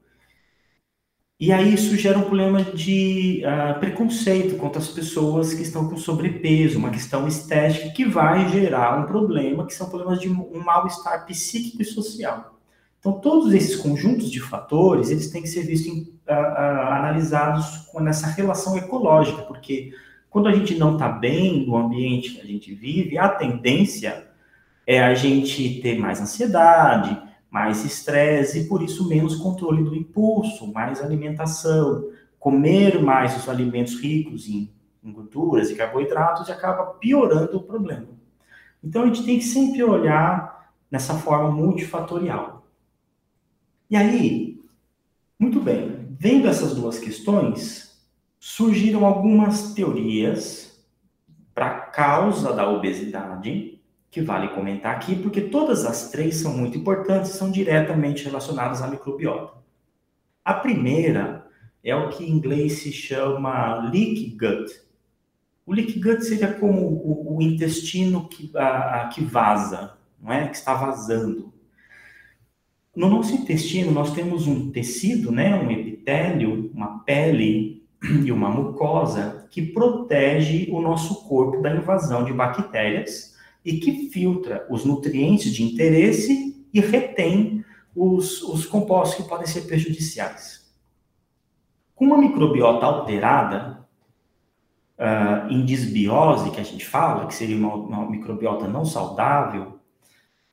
E 1.40 1.52
aí 1.52 1.74
isso 1.74 1.98
gera 1.98 2.18
um 2.18 2.24
problema 2.24 2.64
de 2.64 3.44
uh, 3.44 3.78
preconceito 3.78 4.56
contra 4.56 4.80
as 4.80 4.88
pessoas 4.88 5.54
que 5.54 5.62
estão 5.62 5.90
com 5.90 5.98
sobrepeso, 5.98 6.78
uma 6.78 6.90
questão 6.90 7.28
estética 7.28 7.90
que 7.90 8.06
vai 8.06 8.48
gerar 8.48 8.98
um 8.98 9.06
problema, 9.06 9.66
que 9.66 9.74
são 9.74 9.90
problemas 9.90 10.22
de 10.22 10.30
um 10.30 10.64
mal-estar 10.64 11.26
psíquico 11.26 11.82
e 11.82 11.86
social. 11.86 12.53
Então, 13.04 13.20
todos 13.20 13.54
esses 13.54 13.76
conjuntos 13.76 14.32
de 14.32 14.40
fatores, 14.40 15.10
eles 15.10 15.30
têm 15.30 15.42
que 15.42 15.50
ser 15.50 15.64
vistos, 15.64 15.92
em, 15.92 16.04
uh, 16.04 16.32
uh, 16.32 16.88
analisados 16.94 17.80
com 17.92 18.00
nessa 18.00 18.28
relação 18.28 18.78
ecológica, 18.78 19.42
porque 19.42 19.92
quando 20.30 20.48
a 20.48 20.54
gente 20.54 20.76
não 20.76 20.94
está 20.94 21.10
bem 21.10 21.68
no 21.68 21.76
ambiente 21.76 22.36
que 22.36 22.40
a 22.40 22.46
gente 22.46 22.74
vive, 22.74 23.18
a 23.18 23.28
tendência 23.28 24.26
é 24.88 25.04
a 25.04 25.14
gente 25.14 25.82
ter 25.82 26.00
mais 26.00 26.22
ansiedade, 26.22 27.22
mais 27.52 27.84
estresse 27.84 28.62
e, 28.62 28.68
por 28.70 28.82
isso, 28.82 29.06
menos 29.10 29.36
controle 29.36 29.84
do 29.84 29.94
impulso, 29.94 30.72
mais 30.72 31.02
alimentação, 31.02 32.10
comer 32.40 33.02
mais 33.02 33.36
os 33.36 33.50
alimentos 33.50 34.00
ricos 34.00 34.48
em, 34.48 34.72
em 35.04 35.12
gorduras 35.12 35.70
e 35.70 35.76
carboidratos 35.76 36.48
e 36.48 36.54
acaba 36.54 36.86
piorando 36.86 37.58
o 37.58 37.64
problema. 37.64 38.08
Então 38.82 39.04
a 39.04 39.06
gente 39.08 39.26
tem 39.26 39.40
que 39.40 39.46
sempre 39.46 39.84
olhar 39.84 40.72
nessa 40.90 41.16
forma 41.16 41.52
multifatorial. 41.52 42.62
E 43.94 43.96
aí, 43.96 44.60
muito 45.38 45.60
bem, 45.60 46.08
vendo 46.20 46.48
essas 46.48 46.74
duas 46.74 46.98
questões, 46.98 48.04
surgiram 48.40 49.06
algumas 49.06 49.76
teorias 49.76 50.84
para 51.54 51.68
a 51.68 51.80
causa 51.80 52.52
da 52.54 52.68
obesidade, 52.68 53.80
que 54.10 54.20
vale 54.20 54.48
comentar 54.48 54.96
aqui, 54.96 55.16
porque 55.16 55.42
todas 55.42 55.86
as 55.86 56.10
três 56.10 56.38
são 56.38 56.58
muito 56.58 56.76
importantes 56.76 57.30
e 57.30 57.38
são 57.38 57.52
diretamente 57.52 58.24
relacionadas 58.24 58.82
à 58.82 58.88
microbiota. 58.88 59.60
A 60.44 60.56
primeira 60.56 61.46
é 61.84 61.96
o 61.96 62.10
que 62.10 62.24
em 62.24 62.32
inglês 62.32 62.80
se 62.80 62.92
chama 62.92 63.92
leak 63.92 64.36
gut. 64.40 64.74
O 65.68 65.72
leak 65.72 66.00
gut 66.00 66.26
seria 66.26 66.52
como 66.52 66.82
o, 66.82 67.38
o 67.38 67.42
intestino 67.44 68.28
que, 68.28 68.50
a, 68.58 69.04
a, 69.04 69.08
que 69.10 69.24
vaza, 69.24 69.96
não 70.20 70.34
é? 70.34 70.48
Que 70.48 70.56
está 70.56 70.74
vazando. 70.74 71.53
No 72.96 73.10
nosso 73.10 73.34
intestino, 73.34 73.92
nós 73.92 74.14
temos 74.14 74.46
um 74.46 74.72
tecido, 74.72 75.32
né? 75.32 75.56
um 75.56 75.72
epitélio, 75.72 76.70
uma 76.74 77.00
pele 77.00 77.84
e 78.24 78.32
uma 78.32 78.50
mucosa 78.50 79.48
que 79.50 79.62
protege 79.62 80.70
o 80.72 80.80
nosso 80.80 81.28
corpo 81.28 81.62
da 81.62 81.76
invasão 81.76 82.24
de 82.24 82.32
bactérias 82.32 83.36
e 83.66 83.78
que 83.78 84.10
filtra 84.10 84.68
os 84.70 84.86
nutrientes 84.86 85.52
de 85.52 85.64
interesse 85.64 86.68
e 86.74 86.80
retém 86.80 87.64
os, 87.96 88.42
os 88.44 88.66
compostos 88.66 89.24
que 89.24 89.30
podem 89.30 89.48
ser 89.48 89.62
prejudiciais. 89.62 90.72
Com 91.96 92.06
uma 92.06 92.18
microbiota 92.18 92.86
alterada, 92.86 93.88
uh, 94.98 95.52
em 95.52 95.66
disbiose, 95.66 96.52
que 96.52 96.60
a 96.60 96.64
gente 96.64 96.86
fala, 96.86 97.28
que 97.28 97.34
seria 97.36 97.56
uma, 97.56 97.74
uma 97.74 98.10
microbiota 98.10 98.68
não 98.68 98.86
saudável, 98.86 99.80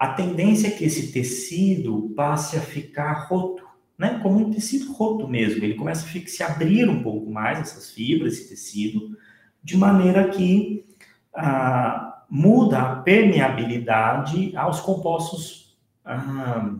a 0.00 0.08
tendência 0.08 0.68
é 0.68 0.70
que 0.70 0.82
esse 0.82 1.12
tecido 1.12 2.10
passe 2.16 2.56
a 2.56 2.60
ficar 2.62 3.26
roto, 3.28 3.62
né? 3.98 4.18
Como 4.22 4.38
um 4.38 4.50
tecido 4.50 4.94
roto 4.94 5.28
mesmo. 5.28 5.62
Ele 5.62 5.74
começa 5.74 6.06
a 6.06 6.26
se 6.26 6.42
abrir 6.42 6.88
um 6.88 7.02
pouco 7.02 7.30
mais, 7.30 7.58
essas 7.58 7.90
fibras, 7.90 8.32
esse 8.32 8.48
tecido, 8.48 9.14
de 9.62 9.76
maneira 9.76 10.26
que 10.30 10.86
ah, 11.34 12.24
muda 12.30 12.78
a 12.80 12.96
permeabilidade 12.96 14.56
aos 14.56 14.80
compostos 14.80 15.76
ah, 16.02 16.76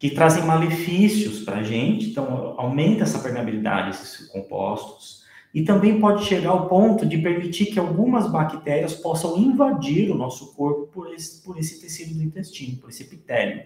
que 0.00 0.10
trazem 0.10 0.44
malefícios 0.44 1.44
para 1.44 1.58
a 1.58 1.62
gente, 1.62 2.10
então 2.10 2.56
aumenta 2.58 3.04
essa 3.04 3.20
permeabilidade 3.20 3.96
desses 3.96 4.26
compostos, 4.30 5.21
e 5.54 5.62
também 5.62 6.00
pode 6.00 6.24
chegar 6.24 6.50
ao 6.50 6.68
ponto 6.68 7.04
de 7.04 7.18
permitir 7.18 7.66
que 7.66 7.78
algumas 7.78 8.30
bactérias 8.30 8.94
possam 8.94 9.36
invadir 9.36 10.10
o 10.10 10.14
nosso 10.14 10.54
corpo 10.54 10.86
por 10.86 11.12
esse, 11.12 11.42
por 11.42 11.58
esse 11.58 11.80
tecido 11.80 12.14
do 12.14 12.22
intestino, 12.22 12.78
por 12.78 12.88
esse 12.88 13.02
epitélio. 13.02 13.64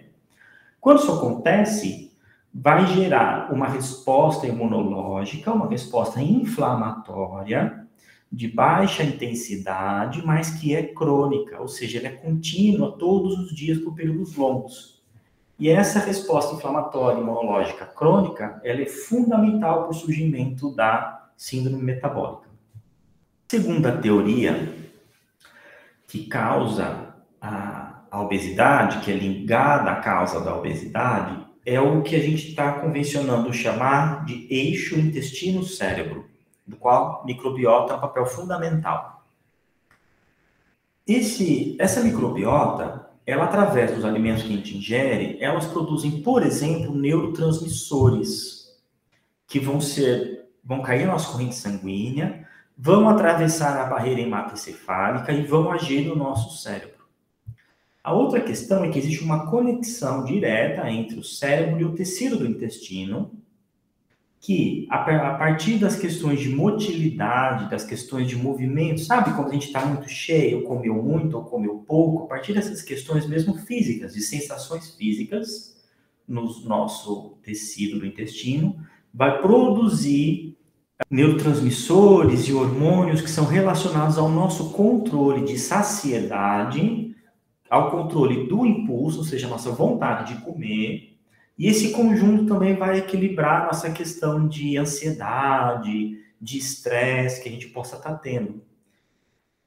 Quando 0.81 0.99
isso 0.99 1.11
acontece, 1.11 2.11
vai 2.53 2.85
gerar 2.87 3.53
uma 3.53 3.67
resposta 3.67 4.47
imunológica, 4.47 5.53
uma 5.53 5.69
resposta 5.69 6.21
inflamatória, 6.21 7.85
de 8.29 8.49
baixa 8.49 9.03
intensidade, 9.03 10.21
mas 10.25 10.49
que 10.49 10.75
é 10.75 10.83
crônica, 10.83 11.61
ou 11.61 11.67
seja, 11.67 11.99
ela 11.99 12.07
é 12.07 12.11
contínua 12.11 12.91
todos 12.91 13.39
os 13.39 13.55
dias 13.55 13.77
por 13.79 13.95
períodos 13.95 14.35
longos. 14.35 15.01
E 15.57 15.69
essa 15.69 15.99
resposta 15.99 16.55
inflamatória 16.55 17.21
imunológica 17.21 17.85
crônica, 17.85 18.59
ela 18.63 18.81
é 18.81 18.85
fundamental 18.85 19.83
para 19.83 19.91
o 19.91 19.93
surgimento 19.93 20.75
da 20.75 21.26
síndrome 21.37 21.83
metabólica. 21.83 22.49
Segunda 23.47 23.95
teoria 23.95 24.75
que 26.07 26.25
causa 26.25 27.15
a, 27.39 28.01
a 28.11 28.21
obesidade, 28.21 28.99
que 28.99 29.11
é 29.11 29.15
ligada 29.15 29.91
à 29.91 30.01
causa 30.01 30.41
da 30.41 30.55
obesidade, 30.57 31.45
é 31.65 31.79
o 31.79 32.01
que 32.01 32.15
a 32.15 32.19
gente 32.19 32.49
está 32.49 32.73
convencionando 32.73 33.53
chamar 33.53 34.25
de 34.25 34.47
eixo 34.53 34.99
intestino-cérebro, 34.99 36.25
do 36.65 36.75
qual 36.75 37.23
microbiota 37.25 37.93
é 37.93 37.97
um 37.97 38.01
papel 38.01 38.25
fundamental. 38.25 39.25
Esse, 41.05 41.75
essa 41.79 42.01
microbiota 42.01 43.07
ela 43.27 43.43
através 43.43 43.93
dos 43.93 44.05
alimentos 44.05 44.43
que 44.43 44.53
a 44.53 44.55
gente 44.55 44.77
ingere, 44.77 45.37
elas 45.41 45.65
produzem, 45.65 46.21
por 46.21 46.43
exemplo, 46.43 46.95
neurotransmissores 46.95 48.73
que 49.45 49.59
vão 49.59 49.81
ser, 49.81 50.36
vão 50.67 50.81
cair 50.81 51.05
na 51.05 51.13
nossa 51.13 51.31
corrente 51.31 51.55
sanguínea, 51.55 52.45
vão 52.77 53.07
atravessar 53.07 53.79
a 53.79 53.85
barreira 53.85 54.19
hematoencefálica 54.19 55.31
e 55.31 55.43
vão 55.43 55.71
agir 55.71 56.05
no 56.05 56.15
nosso 56.15 56.61
cérebro. 56.61 56.97
A 58.03 58.13
outra 58.13 58.41
questão 58.41 58.83
é 58.83 58.89
que 58.89 58.99
existe 58.99 59.23
uma 59.23 59.49
conexão 59.49 60.25
direta 60.25 60.89
entre 60.91 61.17
o 61.17 61.23
cérebro 61.23 61.79
e 61.79 61.85
o 61.85 61.95
tecido 61.95 62.37
do 62.37 62.45
intestino, 62.45 63.31
que 64.39 64.87
a, 64.89 64.99
partir 65.35 65.77
das 65.77 65.97
questões 65.97 66.39
de 66.39 66.49
motilidade, 66.49 67.69
das 67.69 67.83
questões 67.83 68.27
de 68.27 68.35
movimento, 68.35 69.01
sabe 69.01 69.33
quando 69.35 69.49
a 69.49 69.53
gente 69.53 69.67
está 69.67 69.85
muito 69.85 70.07
cheio, 70.07 70.63
comeu 70.63 71.01
muito 71.01 71.37
ou 71.37 71.43
comeu 71.43 71.83
pouco, 71.87 72.25
a 72.25 72.27
partir 72.27 72.53
dessas 72.53 72.81
questões 72.81 73.25
mesmo 73.27 73.57
físicas, 73.57 74.13
de 74.13 74.21
sensações 74.21 74.95
físicas 74.95 75.75
no 76.27 76.43
nosso 76.65 77.37
tecido 77.41 77.99
do 77.99 78.05
intestino, 78.05 78.85
vai 79.13 79.41
produzir 79.41 80.56
neurotransmissores 81.09 82.47
e 82.47 82.53
hormônios 82.53 83.21
que 83.21 83.29
são 83.29 83.45
relacionados 83.45 84.17
ao 84.17 84.29
nosso 84.29 84.71
controle 84.71 85.45
de 85.45 85.57
saciedade, 85.57 87.15
ao 87.69 87.91
controle 87.91 88.47
do 88.47 88.65
impulso, 88.65 89.19
ou 89.19 89.23
seja, 89.23 89.47
a 89.47 89.49
nossa 89.49 89.71
vontade 89.71 90.33
de 90.33 90.41
comer, 90.41 91.17
e 91.57 91.67
esse 91.67 91.91
conjunto 91.91 92.45
também 92.45 92.75
vai 92.75 92.99
equilibrar 92.99 93.65
nossa 93.65 93.89
questão 93.89 94.47
de 94.47 94.77
ansiedade, 94.77 96.17
de 96.39 96.57
estresse 96.57 97.41
que 97.41 97.49
a 97.49 97.51
gente 97.51 97.67
possa 97.69 97.95
estar 97.95 98.11
tá 98.11 98.17
tendo. 98.17 98.61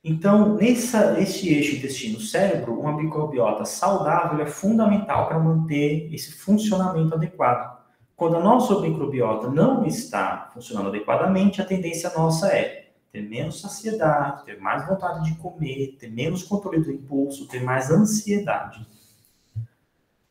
Então, 0.02 0.56
nessa, 0.56 1.12
nesse 1.12 1.52
eixo 1.52 1.76
intestino-cérebro, 1.76 2.78
uma 2.78 2.96
microbiota 2.96 3.64
saudável 3.64 4.40
é 4.40 4.46
fundamental 4.46 5.28
para 5.28 5.38
manter 5.38 6.08
esse 6.14 6.32
funcionamento 6.32 7.14
adequado. 7.14 7.79
Quando 8.20 8.36
a 8.36 8.42
nossa 8.42 8.78
microbiota 8.78 9.48
não 9.48 9.86
está 9.86 10.50
funcionando 10.52 10.88
adequadamente, 10.88 11.62
a 11.62 11.64
tendência 11.64 12.12
nossa 12.14 12.48
é 12.48 12.90
ter 13.10 13.22
menos 13.22 13.62
saciedade, 13.62 14.44
ter 14.44 14.60
mais 14.60 14.86
vontade 14.86 15.24
de 15.24 15.38
comer, 15.38 15.96
ter 15.98 16.10
menos 16.10 16.42
controle 16.42 16.82
do 16.82 16.92
impulso, 16.92 17.48
ter 17.48 17.62
mais 17.62 17.90
ansiedade. 17.90 18.86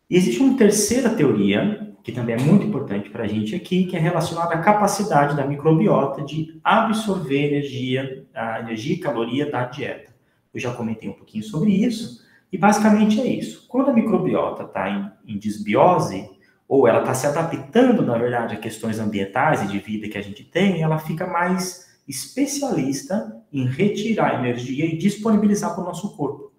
E 0.07 0.15
existe 0.15 0.39
uma 0.39 0.55
terceira 0.55 1.09
teoria, 1.09 1.91
que 2.03 2.11
também 2.11 2.35
é 2.35 2.39
muito 2.39 2.63
importante 2.63 3.09
para 3.09 3.23
a 3.23 3.27
gente 3.27 3.55
aqui, 3.55 3.85
que 3.85 3.97
é 3.97 3.99
relacionada 3.99 4.53
à 4.53 4.61
capacidade 4.61 5.35
da 5.35 5.47
microbiota 5.47 6.21
de 6.21 6.59
absorver 6.63 7.47
energia, 7.47 8.23
a 8.35 8.59
energia 8.59 8.97
e 8.97 8.99
caloria 8.99 9.49
da 9.49 9.65
dieta. 9.65 10.13
Eu 10.53 10.59
já 10.59 10.71
comentei 10.75 11.09
um 11.09 11.13
pouquinho 11.13 11.43
sobre 11.43 11.71
isso, 11.71 12.23
e 12.53 12.57
basicamente 12.57 13.19
é 13.19 13.25
isso. 13.25 13.65
Quando 13.67 13.89
a 13.89 13.93
microbiota 13.93 14.61
está 14.61 14.87
em, 14.91 15.11
em 15.25 15.39
desbiose, 15.39 16.37
ou 16.69 16.87
ela 16.87 16.99
está 16.99 17.15
se 17.15 17.25
adaptando, 17.25 18.03
na 18.03 18.15
verdade, 18.15 18.53
a 18.53 18.59
questões 18.59 18.99
ambientais 18.99 19.63
e 19.63 19.67
de 19.67 19.79
vida 19.79 20.07
que 20.07 20.19
a 20.19 20.21
gente 20.21 20.43
tem, 20.43 20.83
ela 20.83 20.99
fica 20.99 21.25
mais 21.25 21.89
especialista 22.07 23.35
em 23.51 23.65
retirar 23.65 24.35
energia 24.35 24.85
e 24.85 24.95
disponibilizar 24.95 25.73
para 25.73 25.81
o 25.81 25.85
nosso 25.85 26.15
corpo. 26.15 26.53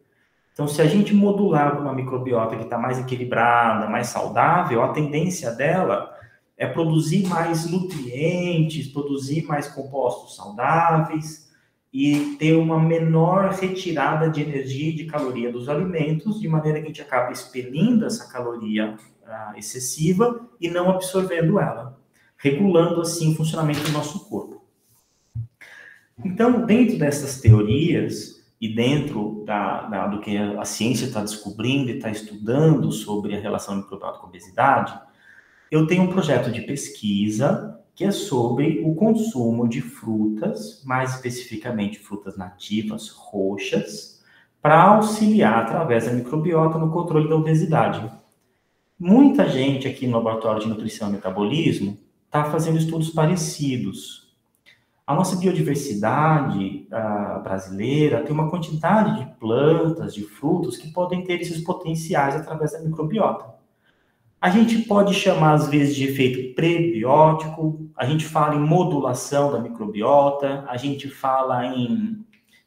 Então, 0.52 0.66
se 0.66 0.82
a 0.82 0.86
gente 0.86 1.14
modular 1.14 1.80
uma 1.80 1.94
microbiota 1.94 2.56
que 2.56 2.64
está 2.64 2.76
mais 2.76 2.98
equilibrada, 2.98 3.88
mais 3.88 4.08
saudável, 4.08 4.82
a 4.82 4.88
tendência 4.88 5.52
dela 5.52 6.12
é 6.58 6.66
produzir 6.66 7.28
mais 7.28 7.70
nutrientes, 7.70 8.88
produzir 8.88 9.46
mais 9.46 9.68
compostos 9.68 10.34
saudáveis 10.34 11.48
e 11.92 12.36
ter 12.36 12.56
uma 12.56 12.80
menor 12.80 13.50
retirada 13.50 14.28
de 14.28 14.42
energia 14.42 14.90
e 14.90 14.94
de 14.94 15.06
caloria 15.06 15.52
dos 15.52 15.68
alimentos, 15.68 16.40
de 16.40 16.48
maneira 16.48 16.80
que 16.80 16.86
a 16.86 16.88
gente 16.88 17.02
acaba 17.02 17.30
expelindo 17.30 18.04
essa 18.04 18.30
caloria 18.30 18.96
uh, 19.30 19.56
excessiva 19.56 20.48
e 20.60 20.68
não 20.68 20.90
absorvendo 20.90 21.58
ela, 21.58 21.98
regulando 22.36 23.00
assim 23.00 23.32
o 23.32 23.36
funcionamento 23.36 23.80
do 23.82 23.92
nosso 23.92 24.28
corpo. 24.28 24.64
Então, 26.22 26.66
dentro 26.66 26.98
dessas 26.98 27.40
teorias, 27.40 28.40
e 28.60 28.68
dentro 28.68 29.42
da, 29.46 29.86
da, 29.86 30.06
do 30.06 30.20
que 30.20 30.36
a 30.36 30.64
ciência 30.64 31.06
está 31.06 31.20
descobrindo 31.20 31.90
e 31.90 31.96
está 31.96 32.10
estudando 32.10 32.92
sobre 32.92 33.34
a 33.34 33.40
relação 33.40 33.76
microbiota 33.76 34.18
com 34.18 34.26
obesidade, 34.26 35.00
eu 35.70 35.86
tenho 35.86 36.02
um 36.02 36.12
projeto 36.12 36.52
de 36.52 36.60
pesquisa 36.62 37.78
que 37.94 38.04
é 38.04 38.10
sobre 38.10 38.82
o 38.84 38.94
consumo 38.94 39.66
de 39.68 39.80
frutas, 39.80 40.82
mais 40.84 41.14
especificamente 41.14 41.98
frutas 41.98 42.36
nativas 42.36 43.08
roxas, 43.08 44.22
para 44.60 44.82
auxiliar 44.82 45.62
através 45.62 46.04
da 46.04 46.12
microbiota 46.12 46.78
no 46.78 46.90
controle 46.90 47.28
da 47.28 47.36
obesidade. 47.36 48.10
Muita 49.02 49.48
gente 49.48 49.88
aqui 49.88 50.06
no 50.06 50.18
laboratório 50.18 50.60
de 50.60 50.68
nutrição 50.68 51.08
e 51.08 51.12
metabolismo 51.12 51.96
está 52.26 52.44
fazendo 52.44 52.76
estudos 52.76 53.08
parecidos, 53.08 54.30
A 55.06 55.14
nossa 55.14 55.36
biodiversidade 55.36 56.86
uh, 56.92 57.42
brasileira 57.42 58.22
tem 58.22 58.30
uma 58.30 58.50
quantidade 58.50 59.18
de 59.18 59.38
plantas, 59.40 60.12
de 60.12 60.22
frutos 60.24 60.76
que 60.76 60.92
podem 60.92 61.24
ter 61.24 61.40
esses 61.40 61.64
potenciais 61.64 62.36
através 62.36 62.72
da 62.72 62.80
microbiota. 62.80 63.46
A 64.38 64.50
gente 64.50 64.80
pode 64.80 65.14
chamar, 65.14 65.54
às 65.54 65.68
vezes, 65.68 65.96
de 65.96 66.04
efeito 66.04 66.54
prebiótico, 66.54 67.90
a 67.96 68.04
gente 68.04 68.26
fala 68.26 68.54
em 68.54 68.60
modulação 68.60 69.50
da 69.50 69.58
microbiota, 69.58 70.62
a 70.68 70.76
gente 70.76 71.08
fala 71.08 71.74
em 71.74 72.22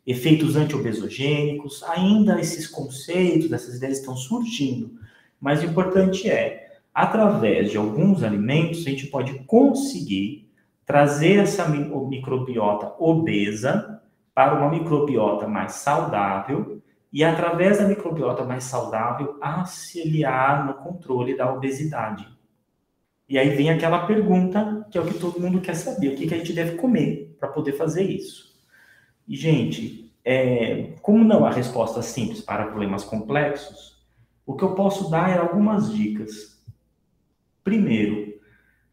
efeitos 0.05 0.55
antiobesogênicos, 0.55 1.83
ainda 1.83 2.41
esses 2.41 2.67
conceitos, 2.67 3.51
essas 3.51 3.75
ideias 3.75 3.99
estão 3.99 4.17
surgindo, 4.17 5.02
mas 5.43 5.61
o 5.61 5.65
importante 5.65 6.31
é, 6.31 6.79
através 6.93 7.69
de 7.69 7.75
alguns 7.75 8.23
alimentos, 8.23 8.87
a 8.87 8.89
gente 8.89 9.07
pode 9.07 9.39
conseguir 9.39 10.49
trazer 10.85 11.39
essa 11.39 11.67
microbiota 11.67 12.95
obesa 12.97 14.01
para 14.33 14.55
uma 14.55 14.69
microbiota 14.69 15.45
mais 15.45 15.73
saudável 15.73 16.81
e, 17.11 17.25
através 17.25 17.79
da 17.79 17.85
microbiota 17.89 18.45
mais 18.45 18.63
saudável, 18.63 19.37
auxiliar 19.41 20.65
no 20.65 20.75
controle 20.75 21.35
da 21.35 21.53
obesidade. 21.53 22.25
E 23.27 23.37
aí 23.37 23.49
vem 23.49 23.69
aquela 23.69 24.07
pergunta 24.07 24.87
que 24.89 24.97
é 24.97 25.01
o 25.01 25.05
que 25.05 25.19
todo 25.19 25.41
mundo 25.41 25.59
quer 25.59 25.75
saber: 25.75 26.13
o 26.13 26.15
que, 26.15 26.25
que 26.25 26.33
a 26.35 26.37
gente 26.37 26.53
deve 26.53 26.77
comer 26.77 27.35
para 27.37 27.49
poder 27.49 27.73
fazer 27.73 28.03
isso? 28.03 28.55
E, 29.27 29.35
gente, 29.35 30.09
é, 30.23 30.93
como 31.01 31.21
não 31.21 31.45
há 31.45 31.51
resposta 31.51 32.01
simples 32.01 32.39
para 32.39 32.67
problemas 32.67 33.03
complexos, 33.03 33.92
o 34.45 34.55
que 34.55 34.63
eu 34.63 34.75
posso 34.75 35.09
dar 35.09 35.29
é 35.29 35.37
algumas 35.37 35.91
dicas. 35.93 36.61
Primeiro, 37.63 38.33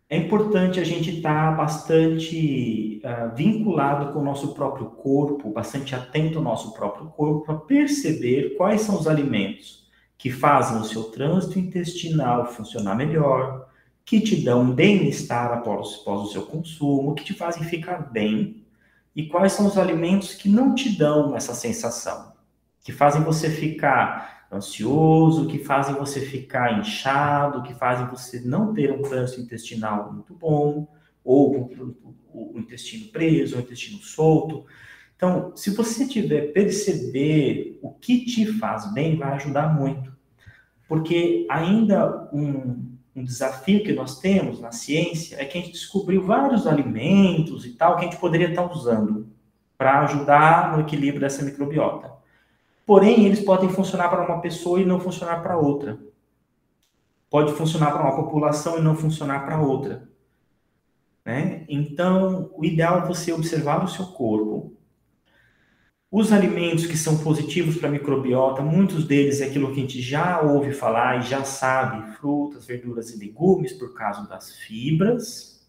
é 0.08 0.16
importante 0.16 0.80
a 0.80 0.84
gente 0.84 1.16
estar 1.16 1.50
tá 1.50 1.56
bastante 1.56 3.00
uh, 3.04 3.34
vinculado 3.34 4.12
com 4.12 4.18
o 4.18 4.24
nosso 4.24 4.54
próprio 4.54 4.86
corpo, 4.86 5.52
bastante 5.52 5.94
atento 5.94 6.38
ao 6.38 6.44
nosso 6.44 6.72
próprio 6.74 7.06
corpo, 7.10 7.46
para 7.46 7.54
perceber 7.54 8.56
quais 8.56 8.80
são 8.80 8.98
os 8.98 9.06
alimentos 9.06 9.88
que 10.18 10.30
fazem 10.30 10.78
o 10.78 10.84
seu 10.84 11.04
trânsito 11.04 11.58
intestinal 11.58 12.44
funcionar 12.46 12.94
melhor, 12.94 13.68
que 14.04 14.20
te 14.20 14.42
dão 14.42 14.70
bem-estar 14.70 15.52
após, 15.52 16.00
após 16.00 16.22
o 16.22 16.32
seu 16.32 16.42
consumo, 16.42 17.14
que 17.14 17.24
te 17.24 17.32
fazem 17.32 17.62
ficar 17.62 18.10
bem, 18.10 18.64
e 19.14 19.26
quais 19.26 19.52
são 19.52 19.66
os 19.66 19.78
alimentos 19.78 20.34
que 20.34 20.48
não 20.48 20.74
te 20.74 20.96
dão 20.98 21.36
essa 21.36 21.54
sensação, 21.54 22.32
que 22.82 22.92
fazem 22.92 23.22
você 23.22 23.48
ficar 23.48 24.39
ansioso, 24.52 25.46
que 25.46 25.58
fazem 25.58 25.94
você 25.94 26.20
ficar 26.20 26.78
inchado, 26.78 27.62
que 27.62 27.74
fazem 27.74 28.06
você 28.06 28.40
não 28.40 28.74
ter 28.74 28.92
um 28.92 29.02
trânsito 29.02 29.40
intestinal 29.40 30.12
muito 30.12 30.34
bom, 30.34 30.88
ou 31.24 31.70
o 32.32 32.58
intestino 32.58 33.10
preso, 33.12 33.56
o 33.56 33.60
intestino 33.60 33.98
solto. 33.98 34.66
Então, 35.16 35.52
se 35.54 35.70
você 35.70 36.06
tiver 36.06 36.52
perceber 36.52 37.78
o 37.82 37.90
que 37.90 38.24
te 38.24 38.46
faz 38.58 38.92
bem, 38.92 39.16
vai 39.16 39.32
ajudar 39.34 39.74
muito. 39.74 40.10
Porque 40.88 41.46
ainda 41.48 42.28
um, 42.32 42.96
um 43.14 43.22
desafio 43.22 43.84
que 43.84 43.92
nós 43.92 44.18
temos 44.18 44.60
na 44.60 44.72
ciência 44.72 45.36
é 45.36 45.44
que 45.44 45.58
a 45.58 45.60
gente 45.60 45.72
descobriu 45.72 46.22
vários 46.22 46.66
alimentos 46.66 47.64
e 47.64 47.74
tal 47.74 47.96
que 47.96 48.06
a 48.06 48.08
gente 48.08 48.20
poderia 48.20 48.48
estar 48.48 48.70
usando 48.72 49.28
para 49.76 50.00
ajudar 50.00 50.72
no 50.72 50.80
equilíbrio 50.80 51.20
dessa 51.20 51.44
microbiota. 51.44 52.19
Porém, 52.90 53.24
eles 53.24 53.38
podem 53.38 53.68
funcionar 53.68 54.08
para 54.08 54.24
uma 54.24 54.40
pessoa 54.40 54.80
e 54.80 54.84
não 54.84 54.98
funcionar 54.98 55.44
para 55.44 55.56
outra. 55.56 55.96
Pode 57.30 57.52
funcionar 57.52 57.92
para 57.92 58.02
uma 58.02 58.16
população 58.16 58.78
e 58.78 58.82
não 58.82 58.96
funcionar 58.96 59.44
para 59.44 59.60
outra. 59.60 60.08
Né? 61.24 61.64
Então, 61.68 62.50
o 62.52 62.64
ideal 62.64 62.98
é 62.98 63.06
você 63.06 63.32
observar 63.32 63.84
o 63.84 63.86
seu 63.86 64.06
corpo. 64.06 64.76
Os 66.10 66.32
alimentos 66.32 66.84
que 66.84 66.98
são 66.98 67.18
positivos 67.18 67.76
para 67.76 67.88
a 67.88 67.92
microbiota, 67.92 68.60
muitos 68.60 69.06
deles 69.06 69.40
é 69.40 69.46
aquilo 69.46 69.68
que 69.72 69.78
a 69.78 69.82
gente 69.82 70.02
já 70.02 70.40
ouve 70.40 70.72
falar 70.72 71.20
e 71.20 71.22
já 71.22 71.44
sabe: 71.44 72.10
frutas, 72.14 72.66
verduras 72.66 73.10
e 73.10 73.18
legumes, 73.20 73.72
por 73.72 73.94
causa 73.94 74.26
das 74.26 74.56
fibras. 74.56 75.59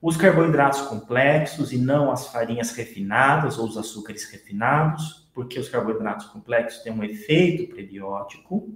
Os 0.00 0.16
carboidratos 0.16 0.82
complexos 0.82 1.72
e 1.72 1.78
não 1.78 2.10
as 2.10 2.26
farinhas 2.28 2.70
refinadas 2.72 3.58
ou 3.58 3.66
os 3.66 3.76
açúcares 3.76 4.24
refinados 4.30 5.26
porque 5.36 5.58
os 5.58 5.68
carboidratos 5.68 6.26
complexos 6.28 6.82
têm 6.82 6.94
um 6.94 7.04
efeito 7.04 7.68
prebiótico. 7.68 8.72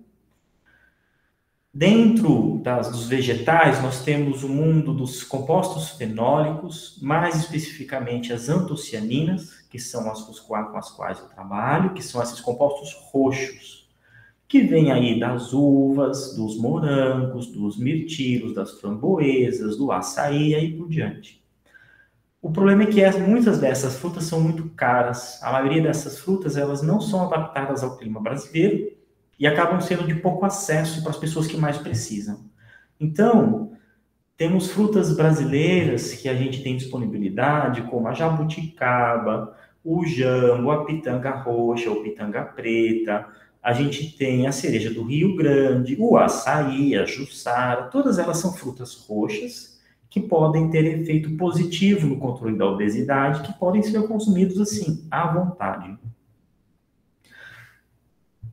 Dentro 1.72 2.58
das, 2.62 2.90
dos 2.90 3.08
vegetais, 3.08 3.82
nós 3.82 4.04
temos 4.04 4.44
o 4.44 4.48
mundo 4.48 4.92
dos 4.92 5.24
compostos 5.24 5.90
fenólicos, 5.92 6.98
mais 7.00 7.36
especificamente 7.36 8.30
as 8.30 8.50
antocianinas, 8.50 9.60
que 9.70 9.78
são 9.78 10.10
as 10.10 10.20
com 10.20 10.76
as 10.76 10.90
quais 10.90 11.18
eu 11.18 11.28
trabalho, 11.28 11.94
que 11.94 12.02
são 12.02 12.22
esses 12.22 12.40
compostos 12.40 12.92
roxos, 13.10 13.79
que 14.50 14.62
vêm 14.62 14.90
aí 14.90 15.20
das 15.20 15.52
uvas, 15.52 16.34
dos 16.34 16.58
morangos, 16.58 17.46
dos 17.52 17.78
mirtilos, 17.78 18.52
das 18.52 18.72
framboesas, 18.80 19.76
do 19.76 19.92
açaí 19.92 20.48
e 20.48 20.54
aí 20.56 20.72
por 20.76 20.88
diante. 20.88 21.40
O 22.42 22.50
problema 22.50 22.82
é 22.82 22.86
que 22.86 23.18
muitas 23.20 23.60
dessas 23.60 23.96
frutas 23.96 24.24
são 24.24 24.40
muito 24.40 24.68
caras. 24.70 25.40
A 25.40 25.52
maioria 25.52 25.80
dessas 25.80 26.18
frutas 26.18 26.56
elas 26.56 26.82
não 26.82 27.00
são 27.00 27.22
adaptadas 27.26 27.84
ao 27.84 27.96
clima 27.96 28.20
brasileiro 28.20 28.90
e 29.38 29.46
acabam 29.46 29.80
sendo 29.80 30.04
de 30.04 30.16
pouco 30.16 30.44
acesso 30.44 31.00
para 31.00 31.10
as 31.10 31.16
pessoas 31.16 31.46
que 31.46 31.56
mais 31.56 31.78
precisam. 31.78 32.40
Então, 32.98 33.70
temos 34.36 34.72
frutas 34.72 35.14
brasileiras 35.14 36.14
que 36.14 36.28
a 36.28 36.34
gente 36.34 36.60
tem 36.64 36.76
disponibilidade, 36.76 37.82
como 37.82 38.08
a 38.08 38.14
jabuticaba, 38.14 39.56
o 39.84 40.04
jambo, 40.04 40.72
a 40.72 40.84
pitanga 40.84 41.30
roxa 41.36 41.88
ou 41.88 42.02
pitanga 42.02 42.42
preta. 42.42 43.28
A 43.62 43.74
gente 43.74 44.16
tem 44.16 44.46
a 44.46 44.52
cereja 44.52 44.92
do 44.92 45.02
Rio 45.02 45.36
Grande, 45.36 45.96
o 45.98 46.16
açaí, 46.16 46.96
a 46.96 47.04
jussara, 47.04 47.84
todas 47.84 48.18
elas 48.18 48.38
são 48.38 48.52
frutas 48.52 48.94
roxas 48.94 49.78
que 50.08 50.18
podem 50.18 50.70
ter 50.70 50.84
efeito 50.84 51.36
positivo 51.36 52.06
no 52.06 52.18
controle 52.18 52.56
da 52.56 52.66
obesidade, 52.66 53.42
que 53.42 53.58
podem 53.58 53.82
ser 53.82 54.02
consumidos 54.08 54.58
assim, 54.60 55.06
à 55.10 55.32
vontade. 55.32 55.96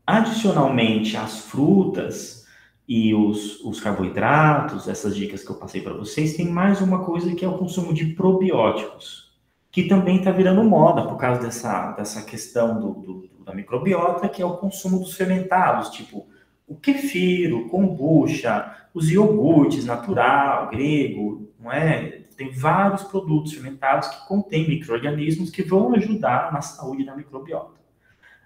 Adicionalmente, 0.06 1.18
as 1.18 1.40
frutas 1.40 2.46
e 2.88 3.14
os, 3.14 3.60
os 3.62 3.80
carboidratos, 3.80 4.88
essas 4.88 5.16
dicas 5.16 5.44
que 5.44 5.50
eu 5.50 5.56
passei 5.56 5.82
para 5.82 5.94
vocês, 5.94 6.36
tem 6.36 6.48
mais 6.48 6.80
uma 6.80 7.04
coisa 7.04 7.34
que 7.34 7.44
é 7.44 7.48
o 7.48 7.58
consumo 7.58 7.94
de 7.94 8.08
probióticos, 8.14 9.34
que 9.72 9.84
também 9.84 10.18
está 10.18 10.32
virando 10.32 10.64
moda 10.64 11.08
por 11.08 11.18
causa 11.18 11.42
dessa, 11.42 11.92
dessa 11.94 12.22
questão 12.22 12.80
do, 12.80 12.94
do, 13.02 13.37
da 13.48 13.56
microbiota, 13.56 14.28
que 14.28 14.42
é 14.42 14.46
o 14.46 14.58
consumo 14.58 15.00
dos 15.00 15.16
fermentados, 15.16 15.90
tipo 15.90 16.28
o 16.68 16.76
kefir, 16.76 17.56
o 17.56 17.70
kombucha, 17.70 18.76
os 18.94 19.10
iogurtes 19.10 19.86
natural, 19.86 20.70
grego, 20.70 21.50
não 21.58 21.72
é? 21.72 22.24
Tem 22.36 22.52
vários 22.52 23.04
produtos 23.04 23.54
fermentados 23.54 24.10
que 24.10 24.28
contêm 24.28 24.68
micro-organismos 24.68 25.50
que 25.50 25.64
vão 25.64 25.96
ajudar 25.96 26.52
na 26.52 26.62
saúde 26.62 27.06
da 27.06 27.16
microbiota. 27.16 27.78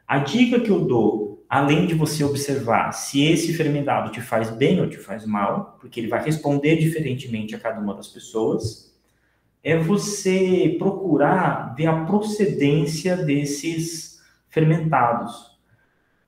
A 0.07 0.19
dica 0.19 0.59
que 0.59 0.69
eu 0.69 0.85
dou, 0.85 1.43
além 1.49 1.87
de 1.87 1.95
você 1.95 2.23
observar 2.23 2.91
se 2.91 3.23
esse 3.23 3.53
fermentado 3.53 4.11
te 4.11 4.21
faz 4.21 4.51
bem 4.51 4.79
ou 4.79 4.87
te 4.87 4.97
faz 4.97 5.25
mal, 5.25 5.77
porque 5.81 5.99
ele 5.99 6.07
vai 6.07 6.23
responder 6.23 6.77
diferentemente 6.77 7.55
a 7.55 7.59
cada 7.59 7.79
uma 7.79 7.95
das 7.95 8.07
pessoas, 8.07 8.93
é 9.63 9.77
você 9.77 10.75
procurar 10.77 11.73
ver 11.75 11.87
a 11.87 12.05
procedência 12.05 13.17
desses 13.17 14.20
fermentados. 14.51 15.59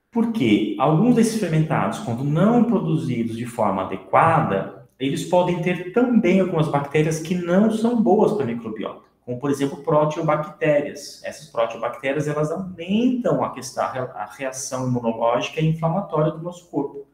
Porque 0.10 0.76
alguns 0.80 1.16
desses 1.16 1.40
fermentados, 1.40 2.00
quando 2.00 2.24
não 2.24 2.64
produzidos 2.64 3.36
de 3.36 3.46
forma 3.46 3.84
adequada, 3.84 4.88
eles 5.00 5.26
podem 5.26 5.62
ter 5.62 5.92
também 5.92 6.40
algumas 6.40 6.68
bactérias 6.68 7.20
que 7.20 7.36
não 7.36 7.70
são 7.72 8.02
boas 8.02 8.34
para 8.34 8.44
a 8.44 8.48
microbiota, 8.48 9.02
como 9.26 9.40
por 9.40 9.52
exemplo 9.52 9.84
proteobactérias. 9.84 11.22
Essas 11.24 11.48
proteobactérias 11.48 12.28
elas 12.28 12.52
aumentam 12.52 13.44
a 13.44 13.52
questão 13.52 13.84
a 13.84 14.30
reação 14.38 14.88
imunológica 14.88 15.60
e 15.60 15.68
inflamatória 15.68 16.32
do 16.32 16.42
nosso 16.42 16.70
corpo. 16.70 17.08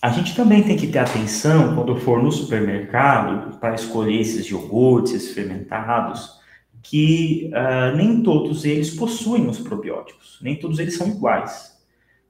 A 0.00 0.10
gente 0.10 0.34
também 0.34 0.62
tem 0.62 0.76
que 0.76 0.88
ter 0.88 0.98
atenção 0.98 1.74
quando 1.74 1.96
for 1.96 2.22
no 2.22 2.30
supermercado 2.30 3.56
para 3.58 3.74
escolher 3.74 4.20
esses 4.20 4.46
iogurtes, 4.46 5.14
esses 5.14 5.32
fermentados, 5.32 6.41
que 6.82 7.50
uh, 7.54 7.96
nem 7.96 8.22
todos 8.22 8.64
eles 8.64 8.90
possuem 8.90 9.48
os 9.48 9.58
probióticos, 9.60 10.38
nem 10.42 10.58
todos 10.58 10.78
eles 10.78 10.96
são 10.96 11.08
iguais. 11.08 11.72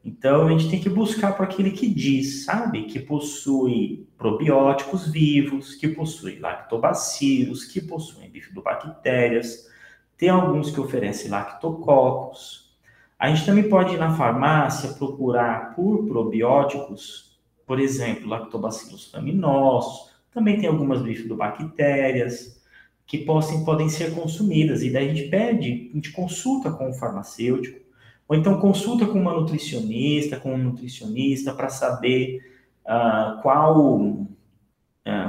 Então 0.04 0.48
a 0.48 0.50
gente 0.50 0.68
tem 0.68 0.80
que 0.80 0.88
buscar 0.88 1.36
por 1.36 1.44
aquele 1.44 1.70
que 1.70 1.88
diz, 1.88 2.44
sabe, 2.44 2.84
que 2.84 2.98
possui 2.98 4.06
probióticos 4.18 5.10
vivos, 5.10 5.74
que 5.74 5.88
possui 5.88 6.38
lactobacilos, 6.38 7.64
que 7.64 7.80
possuem 7.80 8.28
bifidobactérias, 8.28 9.70
tem 10.18 10.28
alguns 10.28 10.70
que 10.70 10.80
oferecem 10.80 11.30
lactococos. 11.30 12.76
A 13.18 13.28
gente 13.28 13.46
também 13.46 13.68
pode 13.68 13.94
ir 13.94 13.98
na 13.98 14.14
farmácia 14.14 14.92
procurar 14.94 15.74
por 15.74 16.04
probióticos, 16.06 17.38
por 17.64 17.80
exemplo, 17.80 18.28
lactobacilos 18.28 19.10
faminosos, 19.10 20.10
também 20.32 20.58
tem 20.58 20.68
algumas 20.68 21.00
bifidobactérias, 21.00 22.61
que 23.06 23.18
possam, 23.18 23.64
podem 23.64 23.88
ser 23.88 24.14
consumidas. 24.14 24.82
E 24.82 24.90
daí 24.90 25.10
a 25.10 25.14
gente 25.14 25.28
pede, 25.28 25.90
a 25.92 25.94
gente 25.94 26.12
consulta 26.12 26.70
com 26.70 26.90
o 26.90 26.94
farmacêutico, 26.94 27.80
ou 28.28 28.36
então 28.36 28.60
consulta 28.60 29.06
com 29.06 29.18
uma 29.18 29.34
nutricionista, 29.34 30.38
com 30.38 30.54
um 30.54 30.58
nutricionista, 30.58 31.52
para 31.52 31.68
saber 31.68 32.40
uh, 32.84 33.40
qual, 33.42 33.78
uh, 33.80 34.26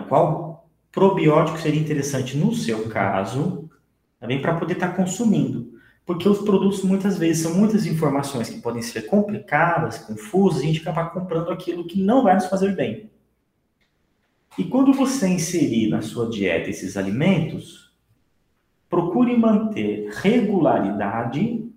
qual 0.08 0.70
probiótico 0.92 1.58
seria 1.58 1.82
interessante 1.82 2.38
no 2.38 2.54
seu 2.54 2.88
caso, 2.88 3.70
também 4.20 4.42
para 4.42 4.56
poder 4.56 4.74
estar 4.74 4.90
tá 4.90 4.96
consumindo. 4.96 5.74
Porque 6.06 6.28
os 6.28 6.40
produtos 6.40 6.84
muitas 6.84 7.18
vezes 7.18 7.44
são 7.44 7.56
muitas 7.56 7.86
informações 7.86 8.50
que 8.50 8.62
podem 8.62 8.82
ser 8.82 9.04
complicadas, 9.04 10.00
confusas, 10.00 10.62
e 10.62 10.66
a 10.66 10.68
gente 10.68 10.82
acaba 10.82 11.10
comprando 11.10 11.50
aquilo 11.50 11.88
que 11.88 12.02
não 12.02 12.24
vai 12.24 12.36
nos 12.36 12.46
fazer 12.48 12.76
bem. 12.76 13.10
E 14.58 14.63
quando 14.63 14.94
você 14.94 15.28
inserir 15.28 15.89
na 15.89 16.02
sua 16.02 16.30
dieta 16.30 16.70
esses 16.70 16.96
alimentos, 16.96 17.92
procure 18.89 19.36
manter 19.36 20.10
regularidade 20.12 21.68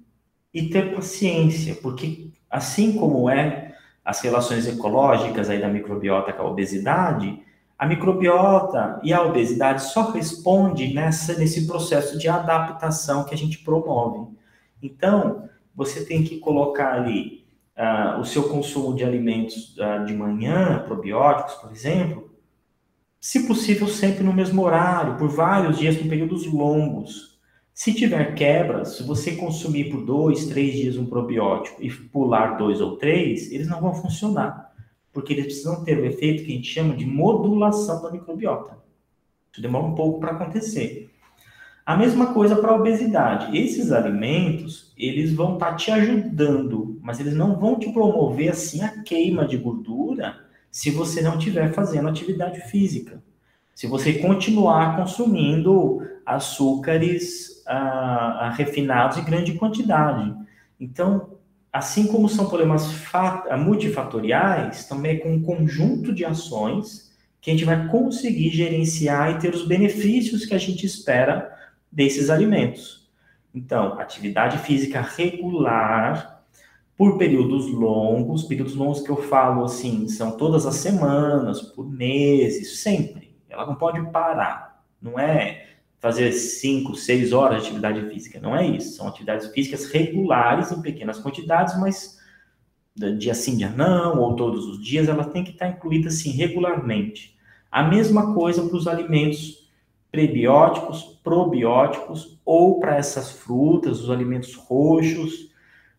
e 0.53 0.69
ter 0.69 0.95
paciência, 0.95 1.75
porque 1.77 2.29
assim 2.51 2.97
como 2.97 3.31
é 3.31 3.75
as 4.05 4.21
relações 4.21 4.67
ecológicas 4.67 5.49
aí 5.49 5.61
da 5.61 5.69
microbiota 5.69 6.33
com 6.33 6.43
a 6.43 6.51
obesidade, 6.51 7.43
a 7.79 7.87
microbiota 7.87 9.01
e 9.03 9.13
a 9.13 9.23
obesidade 9.23 9.83
só 9.83 10.11
responde 10.11 10.95
nessa 10.95 11.35
nesse 11.39 11.67
processo 11.67 12.19
de 12.19 12.29
adaptação 12.29 13.25
que 13.25 13.35
a 13.35 13.39
gente 13.39 13.59
promove. 13.59 14.27
Então, 14.83 15.49
você 15.75 16.05
tem 16.05 16.23
que 16.23 16.39
colocar 16.39 16.95
ali 16.95 17.45
uh, 17.77 18.21
o 18.21 18.25
seu 18.25 18.49
consumo 18.49 18.95
de 18.95 19.05
alimentos 19.05 19.77
uh, 19.77 20.05
de 20.05 20.15
manhã, 20.15 20.85
probióticos, 20.87 21.55
por 21.55 21.71
exemplo, 21.73 22.26
se 23.27 23.45
possível, 23.45 23.89
sempre 23.89 24.23
no 24.23 24.33
mesmo 24.33 24.63
horário, 24.63 25.17
por 25.17 25.29
vários 25.29 25.81
dias, 25.81 25.97
em 25.97 26.09
períodos 26.09 26.47
longos. 26.47 27.37
Se 27.75 27.93
tiver 27.93 28.37
quebras, 28.37 28.99
se 28.99 29.03
você 29.03 29.35
consumir 29.35 29.91
por 29.91 30.05
dois, 30.05 30.47
três 30.47 30.75
dias 30.75 30.97
um 30.97 31.07
probiótico 31.07 31.83
e 31.83 31.91
pular 31.91 32.57
dois 32.57 32.81
ou 32.81 32.97
três, 32.97 33.51
eles 33.51 33.67
não 33.67 33.81
vão 33.81 33.93
funcionar, 33.93 34.73
porque 35.13 35.33
eles 35.33 35.47
precisam 35.47 35.83
ter 35.83 35.99
o 35.99 36.05
efeito 36.05 36.45
que 36.45 36.53
a 36.53 36.55
gente 36.55 36.69
chama 36.69 36.95
de 36.95 37.05
modulação 37.05 38.01
da 38.01 38.13
microbiota. 38.13 38.79
Isso 39.51 39.61
demora 39.61 39.87
um 39.87 39.97
pouco 39.97 40.21
para 40.21 40.31
acontecer. 40.31 41.11
A 41.85 41.97
mesma 41.97 42.33
coisa 42.33 42.55
para 42.55 42.71
a 42.71 42.77
obesidade. 42.77 43.59
Esses 43.59 43.91
alimentos, 43.91 44.93
eles 44.97 45.33
vão 45.33 45.55
estar 45.55 45.71
tá 45.71 45.75
te 45.75 45.91
ajudando, 45.91 47.01
mas 47.03 47.19
eles 47.19 47.35
não 47.35 47.59
vão 47.59 47.77
te 47.77 47.93
promover 47.93 48.51
assim 48.51 48.83
a 48.83 49.03
queima 49.03 49.45
de 49.45 49.57
gordura 49.57 50.46
se 50.77 50.91
você 50.91 51.23
não 51.23 51.39
estiver 51.39 51.73
fazendo 51.73 52.07
atividade 52.07 52.61
física. 52.69 53.23
Se 53.75 53.87
você 53.87 54.13
continuar 54.13 54.95
consumindo 54.95 56.07
açúcares 56.27 57.63
ah, 57.67 58.41
ah, 58.41 58.51
refinados 58.51 59.17
em 59.17 59.25
grande 59.25 59.55
quantidade. 59.55 60.35
Então, 60.79 61.31
assim 61.73 62.07
como 62.07 62.29
são 62.29 62.47
problemas 62.47 62.93
multifatoriais, 63.59 64.87
também 64.87 65.17
é 65.17 65.19
com 65.19 65.33
um 65.33 65.43
conjunto 65.43 66.13
de 66.13 66.27
ações 66.27 67.11
que 67.41 67.51
a 67.51 67.55
gente 67.55 67.65
vai 67.65 67.89
conseguir 67.89 68.51
gerenciar 68.51 69.31
e 69.31 69.39
ter 69.39 69.55
os 69.55 69.67
benefícios 69.67 70.45
que 70.45 70.55
a 70.55 70.59
gente 70.59 70.85
espera 70.85 71.57
desses 71.91 72.29
alimentos. 72.29 73.09
Então, 73.55 73.99
atividade 73.99 74.59
física 74.59 75.01
regular, 75.01 76.36
por 76.97 77.19
períodos 77.19 77.71
longos, 77.71 78.45
períodos 78.45 78.75
longos 78.75 79.03
que 79.03 79.11
eu 79.11 79.17
falo 79.17 79.65
assim, 79.65 80.09
são 80.09 80.37
todas 80.37 80.65
as 80.65 80.77
semanas, 80.77 81.61
por 81.61 81.89
meses, 81.89 82.81
sempre. 82.81 83.37
Ela 83.49 83.67
não 83.67 83.75
pode 83.75 84.01
parar. 84.11 84.83
Não 85.01 85.19
é 85.19 85.67
fazer 85.99 86.33
cinco, 86.33 86.95
seis 86.95 87.33
horas 87.33 87.63
de 87.63 87.69
atividade 87.69 88.09
física. 88.09 88.41
Não 88.41 88.57
é 88.57 88.67
isso. 88.67 88.97
São 88.97 89.09
atividades 89.09 89.49
físicas 89.49 89.91
regulares 89.91 90.73
em 90.73 90.81
pequenas 90.81 91.19
quantidades, 91.19 91.79
mas 91.79 92.19
dia 93.19 93.35
sim, 93.35 93.59
dia 93.59 93.69
não, 93.69 94.19
ou 94.21 94.35
todos 94.35 94.67
os 94.67 94.83
dias, 94.83 95.09
ela 95.09 95.25
tem 95.25 95.45
que 95.45 95.51
estar 95.51 95.69
incluída 95.69 96.09
assim 96.09 96.31
regularmente. 96.31 97.37
A 97.71 97.83
mesma 97.83 98.33
coisa 98.33 98.63
para 98.63 98.77
os 98.77 98.89
alimentos 98.89 99.69
prebióticos, 100.11 101.21
probióticos, 101.23 102.39
ou 102.43 102.81
para 102.81 102.97
essas 102.97 103.33
frutas, 103.33 104.01
os 104.01 104.11
alimentos 104.11 104.55
roxos, 104.55 105.51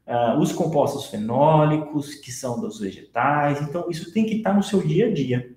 uh, 0.08 0.40
os 0.40 0.52
compostos 0.52 1.08
fenólicos, 1.08 2.16
que 2.16 2.32
são 2.32 2.60
dos 2.60 2.80
vegetais. 2.80 3.62
Então, 3.62 3.90
isso 3.90 4.12
tem 4.14 4.26
que 4.26 4.36
estar 4.36 4.54
no 4.54 4.64
seu 4.64 4.82
dia 4.82 5.08
a 5.08 5.14
dia. 5.14 5.56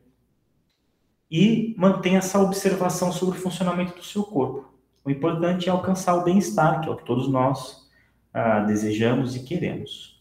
E 1.31 1.75
mantenha 1.79 2.19
essa 2.19 2.41
observação 2.41 3.13
sobre 3.13 3.39
o 3.39 3.41
funcionamento 3.41 3.95
do 3.95 4.05
seu 4.05 4.25
corpo. 4.25 4.69
O 5.05 5.11
importante 5.11 5.69
é 5.69 5.73
alcançar 5.73 6.15
o 6.15 6.25
bem-estar, 6.25 6.81
que 6.81 6.89
é 6.89 6.93
o 6.93 6.97
que 6.97 7.05
todos 7.05 7.29
nós 7.29 7.89
uh, 8.35 8.67
desejamos 8.67 9.37
e 9.37 9.45
queremos. 9.45 10.21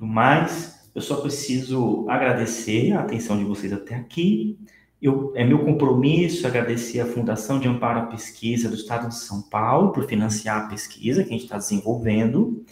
No 0.00 0.06
mais, 0.06 0.90
eu 0.94 1.02
só 1.02 1.16
preciso 1.16 2.08
agradecer 2.08 2.92
a 2.92 3.00
atenção 3.00 3.36
de 3.38 3.44
vocês 3.44 3.72
até 3.72 3.94
aqui. 3.94 4.58
Eu, 5.00 5.30
é 5.36 5.44
meu 5.44 5.62
compromisso 5.62 6.46
agradecer 6.46 7.00
à 7.00 7.06
Fundação 7.06 7.60
de 7.60 7.68
Amparo 7.68 8.00
à 8.00 8.06
Pesquisa 8.06 8.68
do 8.68 8.74
Estado 8.74 9.08
de 9.08 9.14
São 9.14 9.42
Paulo 9.42 9.92
por 9.92 10.06
financiar 10.06 10.64
a 10.64 10.68
pesquisa 10.68 11.22
que 11.22 11.28
a 11.28 11.32
gente 11.32 11.44
está 11.44 11.58
desenvolvendo. 11.58 12.64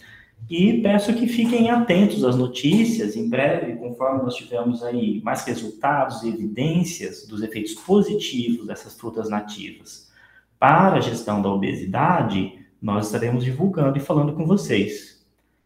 E 0.49 0.81
peço 0.81 1.13
que 1.13 1.27
fiquem 1.27 1.69
atentos 1.69 2.23
às 2.23 2.35
notícias. 2.35 3.15
Em 3.15 3.27
breve, 3.27 3.75
conforme 3.77 4.23
nós 4.23 4.35
tivermos 4.35 4.83
aí 4.83 5.21
mais 5.23 5.43
resultados 5.43 6.21
e 6.23 6.29
evidências 6.29 7.25
dos 7.27 7.41
efeitos 7.41 7.73
positivos 7.73 8.67
dessas 8.67 8.95
frutas 8.95 9.29
nativas 9.29 10.11
para 10.59 10.97
a 10.97 11.01
gestão 11.01 11.41
da 11.41 11.49
obesidade, 11.49 12.59
nós 12.81 13.07
estaremos 13.07 13.43
divulgando 13.43 13.97
e 13.97 14.01
falando 14.01 14.33
com 14.33 14.45
vocês. 14.45 15.25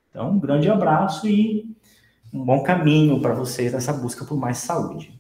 Então, 0.09 0.31
um 0.31 0.39
grande 0.39 0.69
abraço 0.69 1.27
e 1.27 1.75
um 2.33 2.43
bom 2.43 2.63
caminho 2.63 3.19
para 3.19 3.33
vocês 3.33 3.73
nessa 3.73 3.93
busca 3.93 4.25
por 4.25 4.37
mais 4.37 4.57
saúde. 4.59 5.18